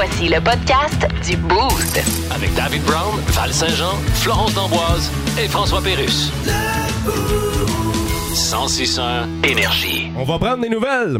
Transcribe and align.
Voici 0.00 0.28
le 0.28 0.40
podcast 0.40 1.08
du 1.28 1.36
Boost. 1.36 2.00
Avec 2.32 2.54
David 2.54 2.84
Brown, 2.84 3.18
Val 3.30 3.52
Saint-Jean, 3.52 3.96
Florence 4.14 4.54
D'Amboise 4.54 5.10
et 5.36 5.48
François 5.48 5.82
Pérus. 5.82 6.30
1061 8.30 9.26
Énergie. 9.42 10.12
On 10.16 10.22
va 10.22 10.38
prendre 10.38 10.62
des 10.62 10.68
nouvelles 10.68 11.18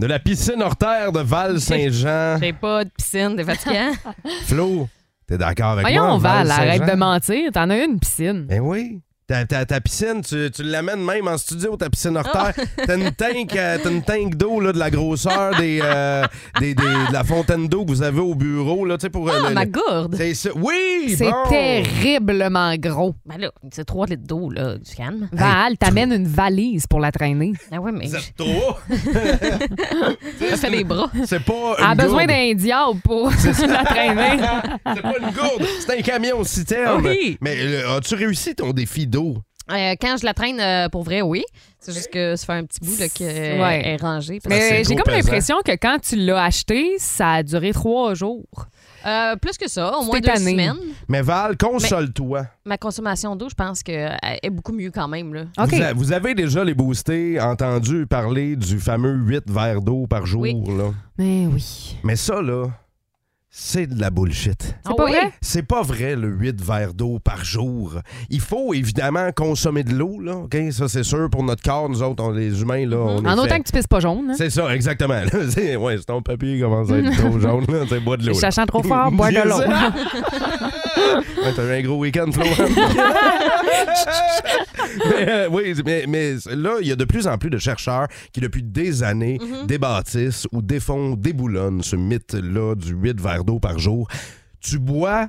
de 0.00 0.06
la 0.08 0.18
piscine 0.18 0.60
hors 0.62 0.74
terre 0.74 1.12
de 1.12 1.20
Val-Saint-Jean. 1.20 2.38
J'ai 2.42 2.52
pas 2.52 2.82
de 2.82 2.90
piscine, 2.90 3.36
c'est 3.38 3.44
fatigant. 3.44 3.92
Flo, 4.46 4.88
t'es 5.28 5.38
d'accord 5.38 5.70
avec 5.78 5.84
Voyons, 5.84 6.18
moi? 6.18 6.18
Val, 6.18 6.48
Val-Saint-Jean? 6.48 6.68
arrête 6.82 6.92
de 6.92 6.98
mentir. 6.98 7.52
T'en 7.52 7.70
as 7.70 7.84
une 7.84 8.00
piscine. 8.00 8.46
Ben 8.48 8.58
oui. 8.58 9.00
Ta, 9.28 9.44
ta- 9.44 9.66
ta 9.66 9.78
piscine, 9.82 10.22
tu, 10.26 10.50
tu 10.50 10.62
l'amènes 10.62 11.04
même 11.04 11.28
en 11.28 11.36
studio, 11.36 11.76
ta 11.76 11.90
piscine 11.90 12.16
hors 12.16 12.32
terre. 12.32 12.54
T'as 12.86 12.96
une 12.96 13.10
tank, 13.12 13.54
euh, 13.54 13.76
t'as 13.82 13.90
une 13.90 14.00
tank 14.02 14.36
d'eau 14.36 14.58
là, 14.58 14.72
de 14.72 14.78
la 14.78 14.88
grosseur 14.88 15.54
des, 15.58 15.80
euh, 15.84 16.24
des- 16.60 16.74
des- 16.74 16.82
de 16.82 17.12
la 17.12 17.24
fontaine 17.24 17.68
d'eau 17.68 17.84
que 17.84 17.90
vous 17.90 18.00
avez 18.02 18.20
au 18.20 18.34
bureau. 18.34 18.86
Là, 18.86 18.96
tu 18.96 19.02
sais, 19.02 19.10
pour, 19.10 19.28
euh, 19.28 19.32
Ah, 19.44 19.48
le- 19.50 19.54
ma 19.54 19.64
le- 19.66 19.70
gourde. 19.70 20.14
C'est 20.16 20.32
ça. 20.32 20.48
Oui! 20.56 21.14
C'est 21.18 21.28
bon. 21.30 21.44
terriblement 21.50 22.74
gros. 22.76 23.14
Ben 23.26 23.36
là, 23.36 23.50
c'est 23.70 23.84
3 23.84 24.06
litres 24.06 24.22
d'eau, 24.26 24.48
là, 24.48 24.78
du 24.78 24.94
calme. 24.96 25.28
Val, 25.30 25.76
t'amènes 25.76 26.14
une 26.14 26.26
valise 26.26 26.86
pour 26.86 26.98
la 27.00 27.12
traîner. 27.12 27.52
Ah 27.70 27.80
ouais, 27.82 27.92
mais 27.92 28.06
êtes 28.10 28.32
trop. 28.34 28.76
ça 30.48 30.56
fait 30.56 30.70
des 30.70 30.84
bras. 30.84 31.10
C'est 31.26 31.44
pas. 31.44 31.74
Elle 31.78 31.84
a 31.84 31.94
besoin 31.94 32.24
d'un 32.24 32.54
diable 32.54 32.98
pour 33.04 33.30
la 33.68 33.84
traîner. 33.84 34.42
C'est 34.94 35.02
pas 35.02 35.18
une 35.20 35.30
gourde, 35.34 35.66
c'est 35.80 35.98
un 35.98 36.00
camion 36.00 36.42
citerne. 36.44 37.02
Oui. 37.06 37.36
Mais 37.42 37.56
euh, 37.58 37.98
as-tu 37.98 38.14
réussi 38.14 38.54
ton 38.54 38.70
défi 38.72 39.06
d'eau? 39.06 39.17
Euh, 39.70 39.94
quand 40.00 40.16
je 40.18 40.24
la 40.24 40.32
traîne, 40.32 40.58
euh, 40.60 40.88
pour 40.88 41.02
vrai, 41.02 41.20
oui. 41.20 41.44
C'est 41.78 41.92
juste 41.92 42.10
que 42.10 42.36
ça 42.36 42.46
fait 42.46 42.52
un 42.54 42.64
petit 42.64 42.80
bout 42.80 42.98
là, 42.98 43.08
qu'elle 43.08 43.60
Ouais. 43.60 43.86
est 43.86 43.96
rangée. 44.00 44.40
parce 44.42 44.54
Mais 44.54 44.78
j'ai 44.78 44.94
trop 44.94 45.04
comme 45.04 45.14
pesant. 45.14 45.16
l'impression 45.18 45.56
que 45.64 45.72
quand 45.72 45.98
tu 46.02 46.16
l'as 46.16 46.42
acheté, 46.44 46.94
ça 46.98 47.32
a 47.34 47.42
duré 47.42 47.72
trois 47.72 48.14
jours. 48.14 48.46
Euh, 49.06 49.36
plus 49.36 49.56
que 49.58 49.68
ça, 49.68 49.96
au 49.98 50.04
moins 50.04 50.18
deux 50.20 50.26
tanné. 50.26 50.50
semaines. 50.52 50.76
Mais 51.06 51.20
Val, 51.22 51.56
console-toi. 51.56 52.46
Ma 52.64 52.78
consommation 52.78 53.36
d'eau, 53.36 53.48
je 53.48 53.54
pense 53.54 53.82
qu'elle 53.82 54.18
est 54.42 54.50
beaucoup 54.50 54.72
mieux 54.72 54.90
quand 54.90 55.06
même. 55.06 55.32
Là. 55.34 55.42
OK. 55.58 55.68
Vous, 55.74 55.82
a- 55.82 55.92
vous 55.92 56.12
avez 56.12 56.34
déjà 56.34 56.64
les 56.64 56.74
boostés 56.74 57.38
entendu 57.40 58.06
parler 58.06 58.56
du 58.56 58.78
fameux 58.80 59.12
8 59.14 59.44
verres 59.50 59.82
d'eau 59.82 60.06
par 60.08 60.26
jour. 60.26 60.40
Oui. 60.42 60.54
Là. 60.66 60.90
Mais 61.16 61.46
oui. 61.46 61.96
Mais 62.02 62.16
ça, 62.16 62.42
là, 62.42 62.64
c'est 63.50 63.86
de 63.86 63.98
la 64.00 64.10
bullshit. 64.10 64.62
C'est 64.62 64.74
Ah 64.84 64.94
pas 64.94 65.04
oui? 65.06 65.12
vrai? 65.12 65.32
C'est 65.40 65.62
pas 65.62 65.82
vrai, 65.82 66.14
le 66.16 66.28
8 66.28 66.60
verres 66.62 66.92
d'eau 66.94 67.18
par 67.18 67.44
jour. 67.44 67.94
Il 68.28 68.40
faut 68.40 68.74
évidemment 68.74 69.30
consommer 69.34 69.82
de 69.84 69.94
l'eau, 69.94 70.20
là, 70.20 70.36
OK? 70.36 70.56
Ça, 70.70 70.86
c'est 70.86 71.02
sûr, 71.02 71.28
pour 71.30 71.42
notre 71.42 71.62
corps, 71.62 71.88
nous 71.88 72.02
autres, 72.02 72.22
on, 72.22 72.30
les 72.30 72.60
humains, 72.60 72.86
là, 72.86 72.98
on 72.98 73.18
est 73.18 73.22
Mhm. 73.22 73.26
En 73.26 73.32
autant 73.38 73.48
fait- 73.54 73.60
que 73.60 73.66
tu 73.68 73.72
pisses 73.72 73.86
pas 73.86 74.00
jaune. 74.00 74.30
hein. 74.30 74.34
C'est 74.36 74.50
ça, 74.50 74.72
exactement. 74.74 75.14
là. 75.14 75.30
C'est 75.50 75.76
ouais, 75.76 75.96
c'est 75.98 76.04
ton 76.04 76.20
papier 76.22 76.56
qui 76.56 76.60
commence 76.60 76.90
à 76.90 76.98
être 76.98 77.10
trop 77.16 77.38
jaune, 77.40 77.64
là. 77.68 77.84
C'est 77.88 78.00
bois 78.00 78.16
de 78.18 78.26
l'eau. 78.26 78.34
là. 78.34 78.38
Sachant 78.40 78.66
trop 78.66 78.82
fort, 78.82 79.10
boire 79.12 79.30
de 79.30 79.48
l'eau. 79.48 79.60
Ouais, 81.38 81.52
T'as 81.54 81.64
eu 81.64 81.78
un 81.78 81.82
gros 81.82 81.98
week-end, 81.98 82.30
Flo. 82.32 82.44
mais, 85.10 85.28
euh, 85.28 85.48
oui, 85.50 85.74
mais, 85.84 86.04
mais 86.08 86.34
là, 86.54 86.76
il 86.80 86.88
y 86.88 86.92
a 86.92 86.96
de 86.96 87.04
plus 87.04 87.26
en 87.26 87.38
plus 87.38 87.50
de 87.50 87.58
chercheurs 87.58 88.08
qui, 88.32 88.40
depuis 88.40 88.62
des 88.62 89.02
années, 89.02 89.38
débâtissent 89.66 90.46
ou 90.52 90.60
défont, 90.62 91.14
déboulonnent 91.16 91.82
ce 91.82 91.96
mythe-là 91.96 92.74
du 92.74 92.92
8 92.94 93.20
verres 93.38 93.44
d'eau 93.44 93.58
par 93.58 93.78
jour. 93.78 94.08
Tu 94.60 94.78
bois 94.78 95.28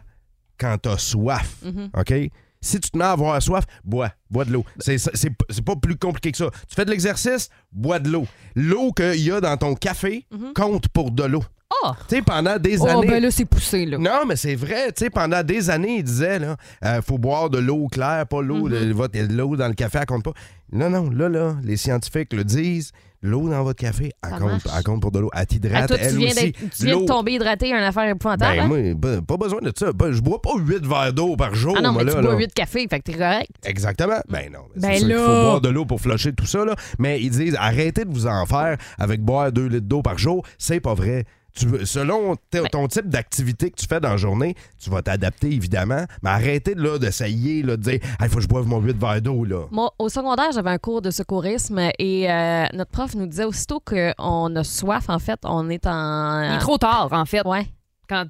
quand 0.60 0.78
t'as 0.82 0.98
soif, 0.98 1.58
OK? 1.98 2.14
Si 2.62 2.78
tu 2.82 2.90
te 2.92 2.98
mets 2.98 3.06
à 3.06 3.12
avoir 3.12 3.42
soif, 3.42 3.64
bois. 3.86 4.12
Bois 4.30 4.44
de 4.44 4.52
l'eau. 4.52 4.66
C'est 4.80 4.98
c'est- 4.98 5.30
pas 5.64 5.76
plus 5.78 5.96
compliqué 5.96 6.32
que 6.32 6.38
ça. 6.38 6.50
Tu 6.68 6.76
fais 6.76 6.84
de 6.84 6.90
l'exercice, 6.92 7.50
bois 7.72 8.00
de 8.00 8.10
l'eau. 8.10 8.26
L'eau 8.56 8.92
qu'il 8.92 9.22
y 9.22 9.32
a 9.32 9.40
dans 9.40 9.56
ton 9.56 9.76
café 9.76 10.26
compte 10.56 10.90
pour 10.90 11.12
de 11.12 11.24
l'eau. 11.24 11.44
Ah! 11.86 11.96
Tu 12.10 12.16
sais, 12.18 12.22
pendant 12.24 12.58
des 12.58 12.82
Oh, 12.82 12.88
années... 12.88 13.08
ben 13.08 13.22
là, 13.24 13.30
c'est 13.32 13.46
poussé, 13.46 13.86
là. 13.86 13.98
Non, 14.00 14.26
mais 14.28 14.36
c'est 14.36 14.56
vrai. 14.56 14.88
Tu 14.92 15.06
sais, 15.06 15.10
pendant 15.12 15.44
des 15.44 15.70
années, 15.70 15.98
il 16.00 16.04
disait, 16.04 16.40
là, 16.40 16.58
euh, 16.84 17.02
faut 17.04 17.20
boire 17.20 17.50
de 17.52 17.60
l'eau 17.60 17.88
claire, 17.88 18.26
pas 18.28 18.42
l'eau, 18.42 18.68
de- 18.68 18.92
votre- 18.92 19.18
l'eau 19.20 19.56
dans 19.56 19.68
le 19.68 19.76
café, 19.76 20.00
elle 20.02 20.06
compte 20.08 20.24
pas. 20.24 20.34
Non, 20.72 20.90
non, 20.90 21.10
là, 21.10 21.30
là, 21.30 21.56
les 21.64 21.78
scientifiques 21.78 22.34
le 22.34 22.44
disent. 22.44 22.92
L'eau 23.22 23.50
dans 23.50 23.64
votre 23.64 23.82
café, 23.82 24.14
elle 24.24 24.40
compte, 24.40 24.62
elle 24.78 24.84
compte 24.86 25.02
pour 25.02 25.12
de 25.12 25.20
l'eau. 25.20 25.30
Elle 25.34 25.42
Ah, 25.42 25.46
t'hydrate, 25.46 25.88
tu 25.94 26.02
elle 26.02 26.16
viens, 26.16 26.30
aussi. 26.32 26.54
tu 26.54 26.86
viens 26.86 27.02
de 27.02 27.06
tomber 27.06 27.34
hydraté, 27.34 27.68
une 27.68 27.76
affaire 27.76 28.08
épouvantable. 28.08 28.56
Ben, 28.56 28.64
hein? 28.64 28.68
moi, 28.70 28.94
ben, 28.96 29.22
pas 29.22 29.36
besoin 29.36 29.60
de 29.60 29.74
ça. 29.78 29.92
Ben, 29.92 30.14
je 30.14 30.22
bois 30.22 30.42
pas 30.42 30.52
8 30.58 30.86
verres 30.88 31.12
d'eau 31.12 31.36
par 31.36 31.54
jour, 31.54 31.76
ah 31.78 31.82
non, 31.82 31.92
moi, 31.92 32.06
mais 32.06 32.12
là, 32.12 32.16
tu 32.16 32.22
bois 32.22 32.32
là. 32.32 32.38
8 32.40 32.54
cafés, 32.54 32.88
fait 32.90 33.00
que 33.00 33.12
t'es 33.12 33.18
correct. 33.18 33.50
Exactement. 33.66 34.22
Ben 34.30 34.50
non. 34.54 34.60
mais 34.78 35.02
Ben 35.02 35.08
là. 35.10 35.18
faut 35.18 35.42
boire 35.42 35.60
de 35.60 35.68
l'eau 35.68 35.84
pour 35.84 36.00
flusher 36.00 36.32
tout 36.32 36.46
ça, 36.46 36.64
là. 36.64 36.76
Mais 36.98 37.20
ils 37.20 37.30
disent, 37.32 37.58
arrêtez 37.60 38.06
de 38.06 38.10
vous 38.10 38.26
en 38.26 38.46
faire 38.46 38.78
avec 38.98 39.20
boire 39.20 39.52
2 39.52 39.66
litres 39.68 39.88
d'eau 39.88 40.02
par 40.02 40.18
jour. 40.18 40.46
C'est 40.58 40.80
pas 40.80 40.94
vrai. 40.94 41.26
Tu 41.56 41.86
selon 41.86 42.36
t- 42.52 42.62
ton 42.72 42.88
type 42.88 43.10
d'activité 43.10 43.72
que 43.72 43.76
tu 43.76 43.86
fais 43.88 44.00
dans 44.00 44.12
la 44.12 44.18
journée, 44.18 44.56
tu 44.82 44.90
vas 44.90 45.02
t'adapter 45.02 45.48
évidemment, 45.52 46.06
mais 46.22 46.30
arrêtez 46.30 46.76
de, 46.76 46.82
là, 46.82 46.98
d'essayer 47.00 47.64
là, 47.64 47.76
de 47.76 47.82
dire 47.82 48.00
il 48.22 48.30
faut 48.30 48.36
que 48.38 48.42
je 48.44 48.48
boive 48.48 48.68
mon 48.68 48.80
8 48.80 48.98
verres 48.98 49.22
d'eau. 49.22 49.44
Là. 49.46 49.66
Moi, 49.72 49.92
au 50.00 50.10
secondaire, 50.10 50.52
j'avais 50.54 50.70
un 50.70 50.78
cours 50.78 51.02
de 51.02 51.12
secourisme 51.12 51.80
et 51.98 52.32
euh, 52.32 52.66
notre 52.74 52.92
prof 52.92 53.16
nous 53.16 53.26
disait 53.26 53.46
aussitôt 53.46 53.80
qu'on 53.80 54.56
a 54.56 54.64
soif, 54.64 55.10
en 55.10 55.20
fait, 55.20 55.40
on 55.44 55.70
est 55.70 55.86
en. 55.88 56.44
Il 56.44 56.56
est 56.56 56.60
trop 56.60 56.78
tard, 56.78 57.10
en 57.12 57.26
fait, 57.26 57.46
Ouais, 57.46 57.68
quand, 58.08 58.26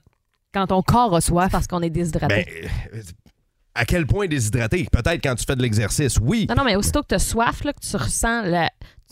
quand 0.54 0.68
ton 0.68 0.82
corps 0.82 1.16
a 1.16 1.22
soif. 1.22 1.52
parce 1.52 1.68
qu'on 1.68 1.82
est 1.82 1.90
déshydraté. 1.90 2.46
Ben, 2.92 3.02
à 3.76 3.86
quel 3.86 4.06
point 4.08 4.28
déshydraté? 4.28 4.88
Peut-être 4.92 5.22
quand 5.24 5.36
tu 5.36 5.46
fais 5.46 5.56
de 5.56 5.62
l'exercice, 5.62 6.18
oui. 6.22 6.48
Non, 6.50 6.56
non, 6.56 6.64
mais 6.64 6.76
aussitôt 6.76 7.02
que 7.02 7.08
tu 7.10 7.16
as 7.16 7.20
soif, 7.20 7.64
là, 7.64 7.74
que 7.74 7.80
tu 7.80 7.96
ressens 7.96 8.44
le. 8.44 8.66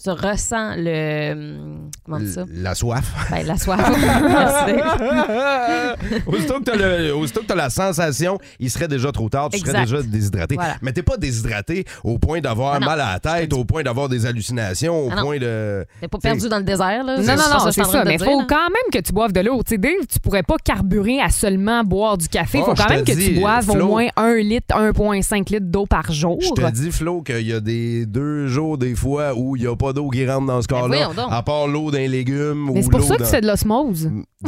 Tu 0.03 0.11
ressens 0.11 0.75
le. 0.77 1.31
hum, 1.33 1.89
Comment 2.05 2.19
ça? 2.25 2.45
La 2.53 2.75
soif. 2.75 3.03
Ben, 3.31 3.45
la 3.47 3.57
soif. 3.57 3.79
aussitôt 6.27 6.59
que 6.59 6.63
t'as 6.65 6.75
le- 6.75 7.15
aussitôt 7.15 7.41
que 7.41 7.47
t'as 7.47 7.55
la 7.55 7.69
sensation, 7.71 8.37
il 8.59 8.69
serait 8.69 8.87
déjà 8.87 9.11
trop 9.11 9.27
tard, 9.27 9.49
tu 9.49 9.57
serais 9.57 9.81
déjà 9.81 10.01
déshydraté. 10.03 10.53
Voilà. 10.55 10.75
Mais 10.83 10.93
t'es 10.93 11.01
pas 11.01 11.17
déshydraté 11.17 11.83
au 12.03 12.19
point 12.19 12.39
d'avoir 12.41 12.75
Ah 12.75 12.79
mal 12.79 13.01
à 13.01 13.13
la 13.13 13.19
tête, 13.19 13.51
au 13.53 13.65
point 13.65 13.81
d'avoir 13.83 14.07
des 14.07 14.25
hallucinations, 14.27 15.07
au 15.07 15.09
Ah 15.11 15.19
point 15.21 15.39
de. 15.39 15.83
T'es 15.99 16.07
pas 16.07 16.19
perdu 16.19 16.47
dans 16.47 16.59
le 16.59 16.63
désert, 16.63 17.03
là? 17.03 17.17
Non, 17.17 17.23
non, 17.23 17.35
non, 17.35 17.65
je 17.65 17.71
c'est 17.71 17.83
ça. 17.83 18.05
Mais 18.05 18.15
il 18.15 18.23
faut 18.23 18.43
quand 18.47 18.69
même 18.69 18.91
que 18.93 18.99
tu 18.99 19.11
boives 19.11 19.33
de 19.33 19.41
l'eau. 19.41 19.63
Tu 19.63 19.71
sais, 19.71 19.77
Dave, 19.79 20.05
tu 20.11 20.19
pourrais 20.19 20.43
pas 20.43 20.57
carburer 20.63 21.19
à 21.21 21.29
seulement 21.29 21.83
boire 21.83 22.17
du 22.19 22.27
café. 22.27 22.59
Il 22.59 22.61
Oh, 22.61 22.65
faut 22.67 22.75
quand 22.75 22.89
même 22.89 23.03
que 23.03 23.11
tu 23.13 23.39
boives 23.39 23.65
Flo. 23.65 23.85
au 23.85 23.87
moins 23.87 24.07
1 24.15 24.35
litre, 24.35 24.75
1,5 24.75 25.51
litres 25.53 25.65
d'eau 25.65 25.87
par 25.87 26.11
jour. 26.11 26.37
Je 26.39 26.49
te 26.51 26.69
dis, 26.71 26.91
Flo, 26.91 27.23
qu'il 27.23 27.47
y 27.47 27.53
a 27.53 27.59
des 27.59 28.05
deux 28.05 28.45
jours, 28.47 28.77
des 28.77 28.93
fois, 28.95 29.33
où 29.35 29.55
il 29.55 29.63
n'y 29.63 29.67
a 29.67 29.75
pas 29.75 29.86
d'eau 29.93 30.09
qui 30.09 30.27
rentre 30.29 30.45
dans 30.47 30.61
ce 30.61 30.67
Ben 30.67 31.13
donc. 31.15 31.27
à 31.31 31.41
part 31.43 31.67
l'eau 31.67 31.91
d'un 31.91 32.07
légume 32.07 32.71
Mais 32.73 32.79
ou 32.79 32.83
c'est 32.83 32.89
pour 32.89 32.99
l'eau 32.99 33.05
ça 33.05 33.15
que 33.17 33.23
dans- 33.23 33.29
fais 33.29 33.41
de 33.41 33.47
l'osmose. 33.47 34.09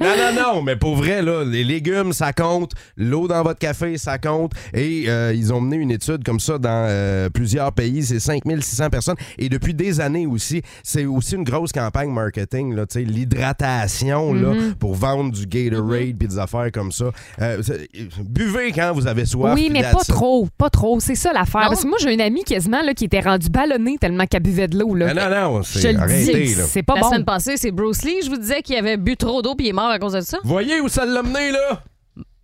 Non, 0.00 0.08
non, 0.16 0.42
non, 0.54 0.62
mais 0.62 0.76
pour 0.76 0.96
vrai, 0.96 1.22
là, 1.22 1.44
les 1.44 1.64
légumes, 1.64 2.12
ça 2.12 2.32
compte. 2.32 2.72
L'eau 2.96 3.28
dans 3.28 3.42
votre 3.42 3.58
café, 3.58 3.98
ça 3.98 4.18
compte. 4.18 4.52
Et 4.74 5.04
euh, 5.08 5.32
ils 5.34 5.52
ont 5.52 5.60
mené 5.60 5.76
une 5.76 5.90
étude 5.90 6.24
comme 6.24 6.40
ça 6.40 6.58
dans 6.58 6.86
euh, 6.88 7.28
plusieurs 7.30 7.72
pays. 7.72 8.02
C'est 8.04 8.20
5600 8.20 8.90
personnes. 8.90 9.16
Et 9.38 9.48
depuis 9.48 9.74
des 9.74 10.00
années 10.00 10.26
aussi, 10.26 10.62
c'est 10.82 11.04
aussi 11.06 11.34
une 11.34 11.44
grosse 11.44 11.72
campagne 11.72 12.10
marketing, 12.10 12.74
là, 12.74 12.86
tu 12.86 13.00
sais, 13.00 13.04
l'hydratation, 13.04 14.32
là, 14.34 14.52
Mhm. 14.54 14.74
pour 14.74 14.94
vendre 14.94 15.32
du 15.32 15.46
Gatorade 15.46 16.16
puis 16.18 16.28
des 16.28 16.38
affaires 16.38 16.70
comme 16.72 16.92
ça. 16.92 17.06
Euh, 17.40 17.62
c'est- 17.62 17.88
buvez 18.24 18.72
quand 18.72 18.92
vous 18.94 19.06
avez 19.06 19.24
soif. 19.26 19.54
oui, 19.54 19.68
mais 19.72 19.82
pas 19.82 20.04
trop. 20.06 20.48
Pas 20.58 20.70
trop. 20.70 21.00
C'est 21.00 21.14
ça 21.14 21.32
l'affaire. 21.32 21.62
Non. 21.62 21.68
Parce 21.68 21.82
que 21.82 21.88
moi, 21.88 21.98
j'ai 22.00 22.12
une 22.12 22.20
amie 22.20 22.44
quasiment 22.44 22.82
là, 22.82 22.94
qui 22.94 23.04
était 23.04 23.20
rendue 23.20 23.48
ballonnée 23.48 23.96
tellement 24.02 24.26
qu'elle 24.26 24.42
buvait 24.42 24.66
de 24.68 24.76
l'eau. 24.78 24.94
là. 24.94 25.06
Ah, 25.10 25.28
non, 25.30 25.52
non, 25.54 25.62
Je 25.62 25.78
c'est 25.78 25.92
le 25.92 26.00
arrêtez, 26.00 26.44
dis, 26.44 26.54
là. 26.56 26.64
c'est 26.66 26.82
pas 26.82 26.94
La 26.96 27.00
bon. 27.02 27.08
semaine 27.08 27.24
passée, 27.24 27.56
c'est 27.56 27.70
Bruce 27.70 28.02
Lee. 28.02 28.16
Je 28.24 28.28
vous 28.30 28.36
disais 28.36 28.60
qu'il 28.62 28.76
avait 28.76 28.96
bu 28.96 29.16
trop 29.16 29.40
d'eau 29.42 29.54
puis 29.54 29.66
il 29.66 29.70
est 29.70 29.72
mort 29.72 29.90
à 29.90 29.98
cause 29.98 30.12
de 30.14 30.20
ça. 30.20 30.38
Voyez 30.44 30.80
où 30.80 30.88
ça 30.88 31.04
l'a 31.06 31.22
mené, 31.22 31.52
là? 31.52 31.82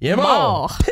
Il 0.01 0.09
est 0.09 0.17
mort! 0.17 0.79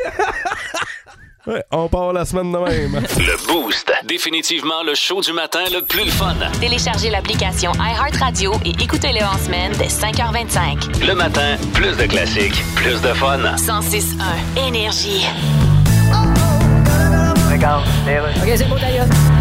Ouais, 1.47 1.63
on 1.71 1.87
part 1.87 2.11
la 2.11 2.25
semaine 2.25 2.51
de 2.51 2.57
même. 2.57 2.95
Le 3.17 3.47
Boost. 3.47 3.89
Définitivement 4.05 4.83
le 4.85 4.95
show 4.95 5.21
du 5.21 5.31
matin 5.31 5.61
le 5.71 5.81
plus 5.81 6.03
le 6.03 6.11
fun. 6.11 6.35
Téléchargez 6.59 7.09
l'application 7.09 7.71
iHeartRadio 7.75 8.51
et 8.65 8.71
écoutez-le 8.83 9.23
en 9.23 9.37
semaine 9.37 9.71
dès 9.77 9.87
5h25. 9.87 11.07
Le 11.07 11.13
matin, 11.15 11.55
plus 11.73 11.95
de 11.95 12.03
classiques, 12.05 12.61
plus 12.75 13.01
de 13.01 13.13
fun. 13.13 13.39
106.1 13.55 14.67
Énergie. 14.67 15.25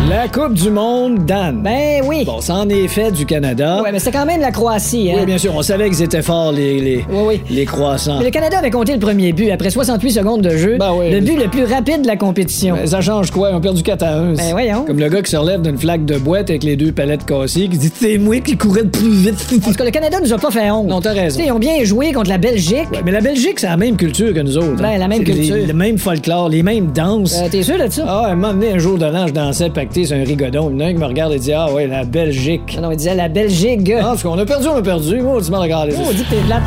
La 0.08 0.28
Coupe 0.28 0.54
du 0.54 0.70
Monde, 0.70 1.24
Dan. 1.26 1.62
Ben 1.62 2.00
oui. 2.06 2.24
Bon, 2.24 2.40
ça 2.40 2.54
en 2.54 2.68
est 2.68 2.86
fait 2.86 3.10
du 3.10 3.26
Canada. 3.26 3.80
Ouais, 3.82 3.90
mais 3.90 3.98
c'est 3.98 4.12
quand 4.12 4.24
même 4.24 4.40
la 4.40 4.52
Croatie, 4.52 5.10
hein? 5.10 5.16
Oui, 5.20 5.26
bien 5.26 5.36
sûr, 5.36 5.52
on 5.56 5.62
savait 5.62 5.90
qu'ils 5.90 6.02
étaient 6.02 6.22
forts, 6.22 6.52
les, 6.52 6.78
les, 6.80 6.96
Oui, 7.10 7.22
oui. 7.26 7.40
les 7.50 7.64
croissants. 7.64 8.18
Mais 8.20 8.26
le 8.26 8.30
Canada 8.30 8.58
avait 8.58 8.70
compté 8.70 8.92
le 8.92 9.00
premier 9.00 9.32
but 9.32 9.50
après 9.50 9.68
68 9.70 10.12
secondes 10.12 10.42
de 10.42 10.50
jeu. 10.56 10.76
Ben 10.78 10.92
oui. 10.96 11.10
Le 11.10 11.20
but 11.20 11.36
le 11.36 11.48
plus 11.48 11.64
rapide 11.64 12.02
de 12.02 12.06
la 12.06 12.16
compétition. 12.16 12.76
Ben, 12.76 12.86
ça 12.86 13.00
change 13.00 13.32
quoi? 13.32 13.50
Ils 13.50 13.56
ont 13.56 13.60
perdu 13.60 13.82
4 13.82 14.02
à 14.04 14.14
1. 14.18 14.34
Ben 14.34 14.50
voyons. 14.52 14.84
Comme 14.86 15.00
le 15.00 15.08
gars 15.08 15.22
qui 15.22 15.30
se 15.32 15.36
relève 15.36 15.62
d'une 15.62 15.76
flaque 15.78 16.04
de 16.04 16.18
boîte 16.18 16.50
avec 16.50 16.62
les 16.62 16.76
deux 16.76 16.92
palettes 16.92 17.26
cassées, 17.26 17.68
qui 17.68 17.76
dit 17.76 17.90
C'est 17.92 18.18
moi 18.18 18.38
qui 18.40 18.56
courais 18.56 18.82
le 18.82 18.90
plus 18.90 19.10
vite. 19.10 19.44
Tout 19.48 19.72
cas, 19.72 19.84
le 19.84 19.90
Canada 19.90 20.18
nous 20.22 20.32
a 20.32 20.38
pas 20.38 20.52
fait 20.52 20.70
honte. 20.70 20.86
non, 20.86 21.00
t'as 21.00 21.14
raison. 21.14 21.40
Ils 21.44 21.50
ont 21.50 21.58
bien 21.58 21.82
joué 21.82 22.12
contre 22.12 22.30
la 22.30 22.38
Belgique. 22.38 22.86
Ouais, 22.92 23.00
mais 23.04 23.10
la 23.10 23.20
Belgique, 23.20 23.58
c'est 23.58 23.66
la 23.66 23.76
même 23.76 23.96
culture 23.96 24.32
que 24.32 24.40
nous 24.40 24.56
autres. 24.56 24.76
Ben, 24.80 24.98
la 24.98 25.08
même 25.08 25.18
C'est 25.26 25.32
les- 25.32 25.48
culture. 25.48 25.66
le 25.66 25.72
même 25.74 25.98
folklore, 25.98 26.48
les 26.48 26.62
mêmes 26.62 26.92
danses. 26.92 27.34
Euh, 27.42 27.48
T'es 27.50 27.64
sûr 27.64 27.76
de 27.76 27.90
ça? 27.90 28.04
Ah, 28.06 28.26
un 28.28 28.36
moment 28.36 28.52
donné, 28.52 28.72
un 28.74 28.78
jour 28.78 28.98
de 28.98 29.06
l'an, 29.06 29.26
je 29.26 29.32
dansais 29.32 29.68
pacté 29.70 29.95
sur 30.04 30.16
un 30.16 30.24
rigodon. 30.24 30.70
Il 30.70 30.74
y 30.74 30.76
en 30.76 30.86
a 30.86 30.88
un 30.88 30.92
qui 30.92 30.98
me 30.98 31.06
regarde 31.06 31.32
et 31.32 31.38
dit 31.38 31.52
Ah 31.52 31.72
ouais, 31.72 31.86
la 31.86 32.04
Belgique. 32.04 32.78
Non, 32.80 32.90
il 32.90 32.96
disait 32.96 33.14
la 33.14 33.28
Belgique. 33.28 33.90
Ah, 33.96 34.02
parce 34.02 34.22
qu'on 34.22 34.38
a 34.38 34.44
perdu, 34.44 34.68
on 34.68 34.76
a 34.76 34.82
perdu. 34.82 35.20
Moi, 35.20 35.40
tu 35.42 35.50
m'as 35.50 35.58
regardé. 35.58 35.94
Oh, 35.98 36.12
dis 36.12 36.24
que 36.24 36.30
t'es 36.30 36.40
mon 36.40 36.48
gars. 36.48 36.62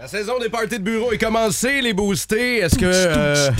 La 0.00 0.08
saison 0.08 0.38
des 0.40 0.48
parties 0.48 0.78
de 0.78 0.84
bureau 0.84 1.12
est 1.12 1.18
commencée, 1.18 1.80
les 1.82 1.92
boostés. 1.92 2.58
Est-ce 2.58 2.76
que 2.76 2.86
euh, 2.86 3.50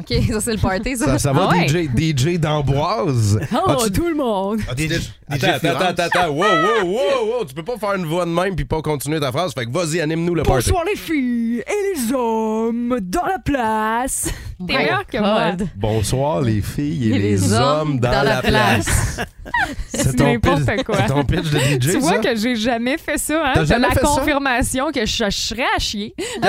OK, 0.00 0.22
ça, 0.32 0.40
c'est 0.40 0.52
le 0.52 0.58
party, 0.58 0.96
ça. 0.96 1.04
ça, 1.06 1.18
ça 1.18 1.32
va, 1.32 1.48
Ah 1.50 1.56
ouais? 1.56 1.68
DJ, 1.68 1.88
DJ 2.16 2.38
d'Amboise? 2.38 3.38
Oh, 3.52 3.70
As-tu- 3.72 3.92
tout 3.92 4.08
le 4.08 4.14
monde. 4.14 4.60
as-tu 4.70 4.88
DJ 4.88 5.12
Attends, 5.28 5.46
attends, 5.68 5.84
attends, 5.86 6.02
attends. 6.02 6.28
Wow, 6.30 6.40
wow, 6.42 6.84
wow, 6.86 7.38
wow. 7.38 7.44
Tu 7.46 7.54
peux 7.54 7.62
pas 7.62 7.76
faire 7.78 7.94
une 7.94 8.06
voix 8.06 8.24
de 8.24 8.30
même 8.30 8.56
puis 8.56 8.64
pas 8.64 8.82
continuer 8.82 9.20
ta 9.20 9.30
phrase. 9.30 9.52
Fait 9.54 9.64
que 9.66 9.70
vas-y, 9.70 10.00
anime-nous 10.00 10.34
le 10.34 10.42
party. 10.42 10.70
Bonsoir 10.70 10.84
les 10.84 10.96
filles 10.96 11.60
et 11.66 11.94
les 11.94 12.12
hommes 12.12 12.98
dans 13.00 13.26
la 13.26 13.38
place. 13.38 14.28
T'es 14.66 14.76
meilleur 14.76 15.06
que 15.06 15.18
moi. 15.18 15.52
Bonsoir, 15.76 16.40
les 16.42 16.60
filles 16.60 17.12
et, 17.12 17.18
les, 17.18 17.52
hommes 17.52 17.98
dans, 18.00 18.10
la 18.22 18.42
place. 18.42 19.20
C'est 19.92 20.18
n'importe 20.18 20.62
pitch- 20.62 20.84
quoi. 20.84 20.96
c'est 20.98 21.06
ton 21.06 21.24
pitch 21.24 21.50
de 21.50 21.58
DJ, 21.58 21.78
Tu 21.92 21.98
vois 21.98 22.12
ça? 22.14 22.18
que 22.18 22.36
j'ai 22.36 22.56
jamais 22.56 22.98
fait 22.98 23.16
ça, 23.18 23.40
hein? 23.42 23.50
T'as 23.54 23.60
T'as 23.60 23.66
jamais 23.66 23.88
la 23.88 23.94
fait 23.94 24.00
ça? 24.00 24.06
confirmation 24.06 24.90
que 24.92 25.06
je, 25.06 25.24
je 25.24 25.30
serais 25.30 25.66
à 25.76 25.78
chier. 25.78 26.14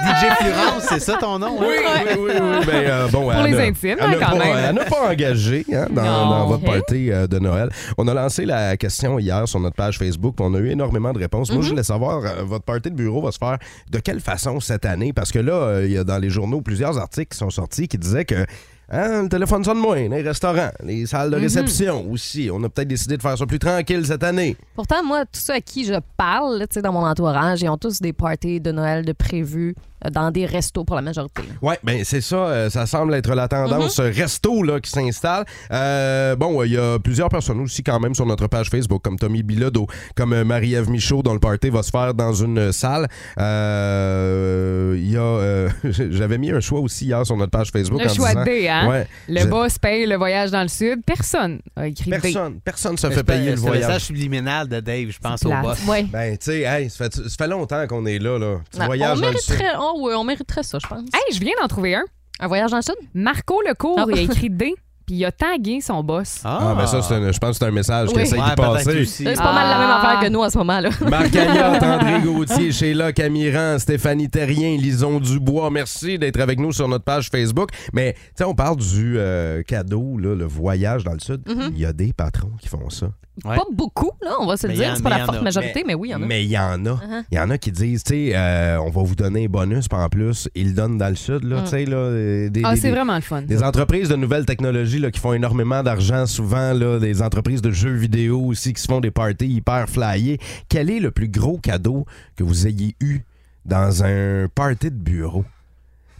DJ 0.00 0.26
Florence, 0.40 0.82
c'est 0.88 1.00
ça 1.00 1.16
ton 1.20 1.38
nom? 1.38 1.58
hein? 1.60 1.64
Oui, 1.66 1.74
oui, 1.76 2.14
oui, 2.18 2.32
oui. 2.40 2.66
Ben, 2.66 2.74
euh, 2.86 3.08
bon, 3.08 3.22
Pour 3.22 3.32
elle 3.34 3.50
les 3.52 3.58
a- 3.58 3.62
intimes, 3.64 3.96
elle 3.98 4.00
hein, 4.00 4.08
n'a 4.10 4.16
quand 4.26 4.38
pas, 4.38 4.44
même. 4.44 4.56
Elle 4.68 4.74
n'a 4.74 4.84
pas 4.84 5.10
engagé 5.10 5.66
hein, 5.72 5.86
dans, 5.90 6.02
Non. 6.02 6.30
dans 6.30 6.46
votre 6.46 6.64
Ok. 6.64 6.74
party 6.74 7.10
euh, 7.12 7.26
de 7.26 7.38
Noël. 7.38 7.68
On 7.96 8.06
a 8.08 8.14
lancé 8.14 8.44
la 8.46 8.76
question 8.76 9.18
hier 9.18 9.46
sur 9.48 9.60
notre 9.60 9.76
page 9.76 9.98
Facebook. 9.98 10.34
puis 10.36 10.46
On 10.48 10.54
a 10.54 10.58
eu 10.58 10.68
énormément 10.70 11.12
de 11.12 11.18
réponses. 11.18 11.50
Moi, 11.52 11.62
je 11.62 11.70
voulais 11.70 11.82
savoir, 11.82 12.24
euh, 12.24 12.44
votre 12.44 12.64
party 12.64 12.90
de 12.90 12.96
bureau 12.96 13.22
va 13.22 13.32
se 13.32 13.38
faire 13.38 13.58
de 13.90 13.98
quelle 13.98 14.20
façon 14.20 14.60
cette 14.60 14.84
année? 14.86 15.12
Parce 15.12 15.32
que 15.32 15.38
là, 15.38 15.52
euh, 15.54 15.86
il 15.86 15.92
y 15.92 15.98
a 15.98 16.04
dans 16.04 16.18
les 16.18 16.30
journaux 16.30 16.60
plusieurs 16.60 16.98
articles 16.98 17.32
qui 17.32 17.38
sont 17.38 17.50
sortis 17.50 17.88
qui 17.88 17.98
disaient 17.98 18.24
que 18.24 18.44
hein, 18.90 19.22
le 19.24 19.28
téléphone 19.28 19.62
sonne 19.64 19.78
moins, 19.78 20.08
les 20.08 20.22
restaurants, 20.22 20.70
les 20.82 21.04
salles 21.06 21.30
de 21.30 21.36
Mm-hmm. 21.36 21.40
réception 21.42 22.10
aussi. 22.10 22.48
On 22.52 22.62
a 22.64 22.68
peut-être 22.70 22.88
décidé 22.88 23.16
de 23.18 23.22
faire 23.22 23.36
ça 23.36 23.44
plus 23.46 23.58
tranquille 23.58 24.04
cette 24.06 24.24
année. 24.24 24.56
Pourtant, 24.74 25.04
moi, 25.04 25.24
tous 25.30 25.40
ceux 25.40 25.52
à 25.54 25.60
qui 25.60 25.84
je 25.84 25.94
parle, 26.16 26.58
là, 26.58 26.66
tu 26.66 26.74
sais, 26.74 26.82
dans 26.82 26.92
mon 26.92 27.04
entourage, 27.06 27.60
ils 27.62 27.68
ont 27.68 27.76
tous 27.76 28.00
des 28.00 28.12
parties 28.14 28.60
de 28.60 28.72
Noël 28.72 29.04
de 29.04 29.12
prévus 29.12 29.74
dans 30.12 30.30
des 30.30 30.46
restos 30.46 30.84
pour 30.84 30.96
la 30.96 31.02
majorité. 31.02 31.42
Oui, 31.62 31.74
ben 31.82 32.02
c'est 32.04 32.20
ça. 32.20 32.36
euh, 32.36 32.70
ça 32.70 32.86
semble 32.86 33.14
être 33.14 33.34
la 33.34 33.48
tendance 33.48 33.98
Mm-hmm. 33.98 34.02
euh, 34.02 34.12
resto 34.22 34.62
là, 34.62 34.80
qui 34.80 34.90
s'installe. 34.90 35.44
Euh, 35.72 36.36
bon, 36.36 36.62
il 36.62 36.72
y 36.72 36.76
a 36.78 36.98
plusieurs 36.98 37.28
personnes 37.28 37.60
aussi 37.60 37.82
quand 37.82 37.98
même 38.00 38.14
sur 38.14 38.26
notre 38.26 38.46
page 38.46 38.70
Facebook, 38.70 39.02
comme 39.02 39.18
Tommy 39.18 39.42
Bilodeau, 39.42 39.86
comme 40.16 40.32
euh, 40.32 40.44
Marie-Ève 40.44 40.88
Michaud, 40.90 41.22
dont 41.22 41.32
le 41.34 41.40
party 41.40 41.70
va 41.70 41.82
se 41.82 41.90
faire 41.90 42.14
dans 42.14 42.32
une 42.32 42.72
salle. 42.72 43.06
Euh, 43.38 44.94
Il 44.98 45.10
y 45.10 45.16
a... 45.16 45.20
euh, 45.20 45.68
J'avais 46.10 46.38
mis 46.38 46.50
un 46.50 46.60
choix 46.60 46.80
aussi 46.80 47.06
hier 47.06 47.24
sur 47.26 47.36
notre 47.36 47.50
page 47.50 47.70
Facebook. 47.70 48.00
Le 48.02 48.10
en 48.10 48.14
choix 48.14 48.28
disant- 48.30 48.44
D, 48.44 48.68
hein? 48.68 48.88
Ouais, 48.88 49.06
Le 49.28 49.44
boss 49.46 49.78
paye 49.78 50.06
le 50.06 50.16
voyage 50.16 50.50
dans 50.50 50.62
le 50.62 50.68
sud. 50.68 51.00
Personne 51.04 51.60
a 51.76 51.86
écrit 51.88 52.10
D. 52.10 52.18
Personne, 52.18 52.60
personne 52.64 52.96
se 52.96 53.08
C'est 53.08 53.14
fait 53.14 53.24
payer 53.24 53.50
le 53.50 53.56
c'est 53.56 53.62
voyage. 53.66 53.86
message 53.86 54.04
subliminal 54.04 54.68
de 54.68 54.80
Dave, 54.80 55.08
je 55.10 55.18
pense, 55.18 55.44
au 55.44 55.50
boss. 55.62 55.78
Ouais. 55.86 56.04
Ben, 56.04 56.36
tu 56.36 56.46
sais, 56.46 56.60
hey, 56.62 56.90
ça, 56.90 57.04
fait, 57.04 57.14
ça 57.14 57.22
fait 57.38 57.48
longtemps 57.48 57.86
qu'on 57.86 58.06
est 58.06 58.18
là. 58.18 58.38
là. 58.38 58.56
Tu 58.72 58.84
voyages 58.84 59.18
on, 59.18 59.22
dans 59.22 59.30
le 59.30 59.36
sud. 59.36 59.56
Ouais, 59.96 60.14
on 60.14 60.24
mériterait 60.24 60.62
ça, 60.62 60.78
je 60.80 60.86
pense. 60.86 61.00
Hey, 61.14 61.34
je 61.34 61.40
viens 61.40 61.52
d'en 61.60 61.68
trouver 61.68 61.94
un. 61.94 62.04
Un 62.40 62.46
voyage 62.46 62.70
dans 62.70 62.76
le 62.76 62.82
sud? 62.82 62.94
Marco 63.14 63.60
Lecourt, 63.66 63.98
Ah. 63.98 64.04
il 64.08 64.18
a 64.18 64.20
écrit 64.22 64.50
D, 64.50 64.74
puis 65.08 65.16
il 65.16 65.24
a 65.24 65.32
tagué 65.32 65.80
son 65.80 66.02
boss. 66.04 66.40
Ah, 66.44 66.74
ben 66.76 66.86
ça, 66.86 67.00
c'est 67.00 67.14
un- 67.14 67.32
je 67.32 67.38
pense 67.38 67.52
que 67.52 67.56
c'est 67.56 67.64
un 67.64 67.70
message 67.70 68.10
qui 68.10 68.16
Oui. 68.16 68.22
essaye 68.22 68.38
Ouais, 68.38 68.50
de 68.50 68.54
peut-être 68.54 68.72
passer. 68.74 69.00
aussi. 69.00 69.24
C'est 69.24 69.34
pas 69.36 69.52
mal 69.54 69.66
la 69.70 69.78
même 69.78 69.88
Ah. 69.90 70.02
affaire 70.04 70.20
que 70.20 70.28
nous 70.32 70.40
en 70.40 70.50
ce 70.50 70.58
moment. 70.58 70.80
là. 70.80 70.90
Marc 71.08 71.34
Agnotte, 71.34 71.82
André 71.82 72.20
Gauthier, 72.20 72.72
Sheila 72.72 73.12
Camiran, 73.14 73.78
Stéphanie 73.78 74.28
Terrien, 74.28 74.76
Lison 74.76 75.18
Dubois, 75.18 75.70
merci 75.70 76.18
d'être 76.18 76.38
avec 76.40 76.60
nous 76.60 76.72
sur 76.72 76.86
notre 76.88 77.04
page 77.04 77.30
Facebook. 77.30 77.70
Mais, 77.94 78.12
tu 78.12 78.20
sais, 78.36 78.44
on 78.44 78.54
parle 78.54 78.76
du 78.76 79.14
euh, 79.18 79.62
cadeau, 79.62 80.18
là, 80.18 80.34
le 80.34 80.44
voyage 80.44 81.04
dans 81.04 81.14
le 81.14 81.20
Sud. 81.20 81.40
Mm-hmm. 81.46 81.70
Il 81.74 81.78
y 81.78 81.86
a 81.86 81.94
des 81.94 82.12
patrons 82.12 82.52
qui 82.60 82.68
font 82.68 82.90
ça. 82.90 83.06
Ouais. 83.44 83.54
Pas 83.54 83.62
beaucoup, 83.72 84.10
là, 84.20 84.32
on 84.40 84.46
va 84.46 84.56
se 84.56 84.66
le 84.66 84.72
Mais 84.72 84.78
y 84.78 84.82
dire. 84.82 84.90
en- 84.90 84.96
C'est 84.96 85.02
pas 85.04 85.10
mais 85.10 85.16
la 85.18 85.22
en 85.22 85.26
forte 85.26 85.38
a. 85.38 85.42
majorité, 85.42 85.84
mais, 85.86 85.94
oui, 85.94 86.08
il 86.08 86.10
y 86.10 86.14
en 86.16 86.22
a. 86.22 86.26
Mais 86.26 86.44
il 86.44 86.50
y 86.50 86.58
en 86.58 86.84
a. 86.86 86.90
Uh-huh. 86.90 87.24
Il 87.30 87.36
y 87.38 87.40
en 87.40 87.50
a 87.50 87.56
qui 87.56 87.70
disent, 87.70 88.02
tu 88.02 88.12
sais, 88.12 88.32
euh, 88.34 88.80
on 88.80 88.90
va 88.90 89.02
vous 89.04 89.14
donner 89.14 89.44
un 89.44 89.48
bonus, 89.48 89.86
puis 89.86 89.96
en 89.96 90.08
plus, 90.08 90.48
ils 90.56 90.70
le 90.70 90.72
donnent 90.74 90.98
dans 90.98 91.08
le 91.08 91.14
Sud, 91.14 91.44
là, 91.44 91.58
Mm. 91.60 91.62
tu 91.62 91.70
sais, 91.70 91.84
là. 91.84 91.96
euh, 91.98 92.48
Des, 92.50 92.62
Ah, 92.64 92.74
des- 92.74 92.80
c'est 92.80 92.88
des- 92.88 92.94
vraiment 92.94 93.14
le 93.14 93.20
fun. 93.20 93.42
Des 93.42 93.62
entreprises 93.62 94.08
de 94.08 94.16
nouvelles 94.16 94.44
technologies 94.44 94.97
qui 95.10 95.20
font 95.20 95.32
énormément 95.32 95.82
d'argent 95.82 96.26
souvent, 96.26 96.72
là, 96.72 96.98
des 96.98 97.22
entreprises 97.22 97.62
de 97.62 97.70
jeux 97.70 97.94
vidéo 97.94 98.40
aussi 98.40 98.72
qui 98.72 98.82
se 98.82 98.88
font 98.88 99.00
des 99.00 99.10
parties 99.10 99.46
hyper 99.48 99.88
flyées. 99.88 100.38
Quel 100.68 100.90
est 100.90 101.00
le 101.00 101.10
plus 101.10 101.28
gros 101.28 101.58
cadeau 101.58 102.04
que 102.36 102.44
vous 102.44 102.66
ayez 102.66 102.94
eu 103.00 103.20
dans 103.64 104.04
un 104.04 104.48
party 104.54 104.90
de 104.90 104.96
bureau? 104.96 105.44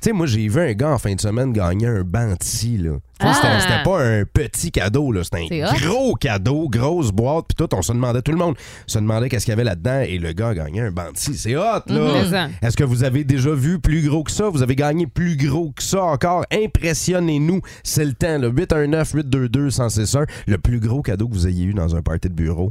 Tu 0.01 0.11
sais, 0.11 0.13
moi, 0.13 0.27
j'ai 0.27 0.47
vu 0.49 0.61
un 0.61 0.73
gars 0.75 0.91
en 0.91 0.99
fin 0.99 1.13
de 1.15 1.21
semaine 1.21 1.53
gagner 1.53 1.87
un 1.89 2.03
Banti, 2.03 2.79
là. 2.79 2.93
C'était 3.21 3.27
Ah! 3.43 3.59
c'était 3.61 3.83
pas 3.83 4.01
un 4.01 4.25
petit 4.25 4.71
cadeau, 4.71 5.11
là. 5.11 5.23
C'était 5.25 5.63
un 5.63 5.73
gros 5.75 6.15
cadeau, 6.15 6.69
grosse 6.69 7.11
boîte, 7.11 7.47
puis 7.49 7.57
tout. 7.67 7.75
On 7.75 7.83
se 7.83 7.93
demandait, 7.93 8.23
tout 8.23 8.31
le 8.31 8.39
monde 8.39 8.55
se 8.87 8.99
demandait 8.99 9.29
qu'est-ce 9.29 9.45
qu'il 9.45 9.51
y 9.53 9.55
avait 9.55 9.65
là-dedans, 9.65 10.01
et 10.07 10.19
le 10.19 10.33
gars 10.33 10.49
a 10.51 10.55
gagné 10.55 10.83
un 10.83 10.93
Banti. 10.93 11.37
C'est 11.37 11.57
hot, 11.57 11.83
là! 11.89 12.25
Ça. 12.31 12.49
Est-ce 12.63 12.77
que 12.77 12.85
vous 12.85 13.03
avez 13.03 13.25
déjà 13.25 13.51
vu 13.51 13.81
plus 13.81 14.07
gros 14.09 14.23
que 14.23 14.31
ça? 14.31 14.49
Vous 14.49 14.63
avez 14.63 14.77
gagné 14.77 15.09
plus 15.09 15.37
gros 15.37 15.73
que 15.73 15.83
ça 15.83 16.05
encore? 16.05 16.45
Impressionnez-nous. 16.53 17.61
C'est 17.83 18.05
le 18.05 18.13
temps. 18.13 18.39
Le 18.39 18.51
819-822-1061. 18.53 20.27
Le 20.47 20.59
plus 20.59 20.79
gros 20.79 21.03
cadeau 21.03 21.27
que 21.29 21.35
vous 21.35 21.49
ayez 21.49 21.65
eu 21.65 21.75
dans 21.75 21.97
un 21.97 22.03
party 22.03 22.29
de 22.29 22.35
bureau. 22.35 22.71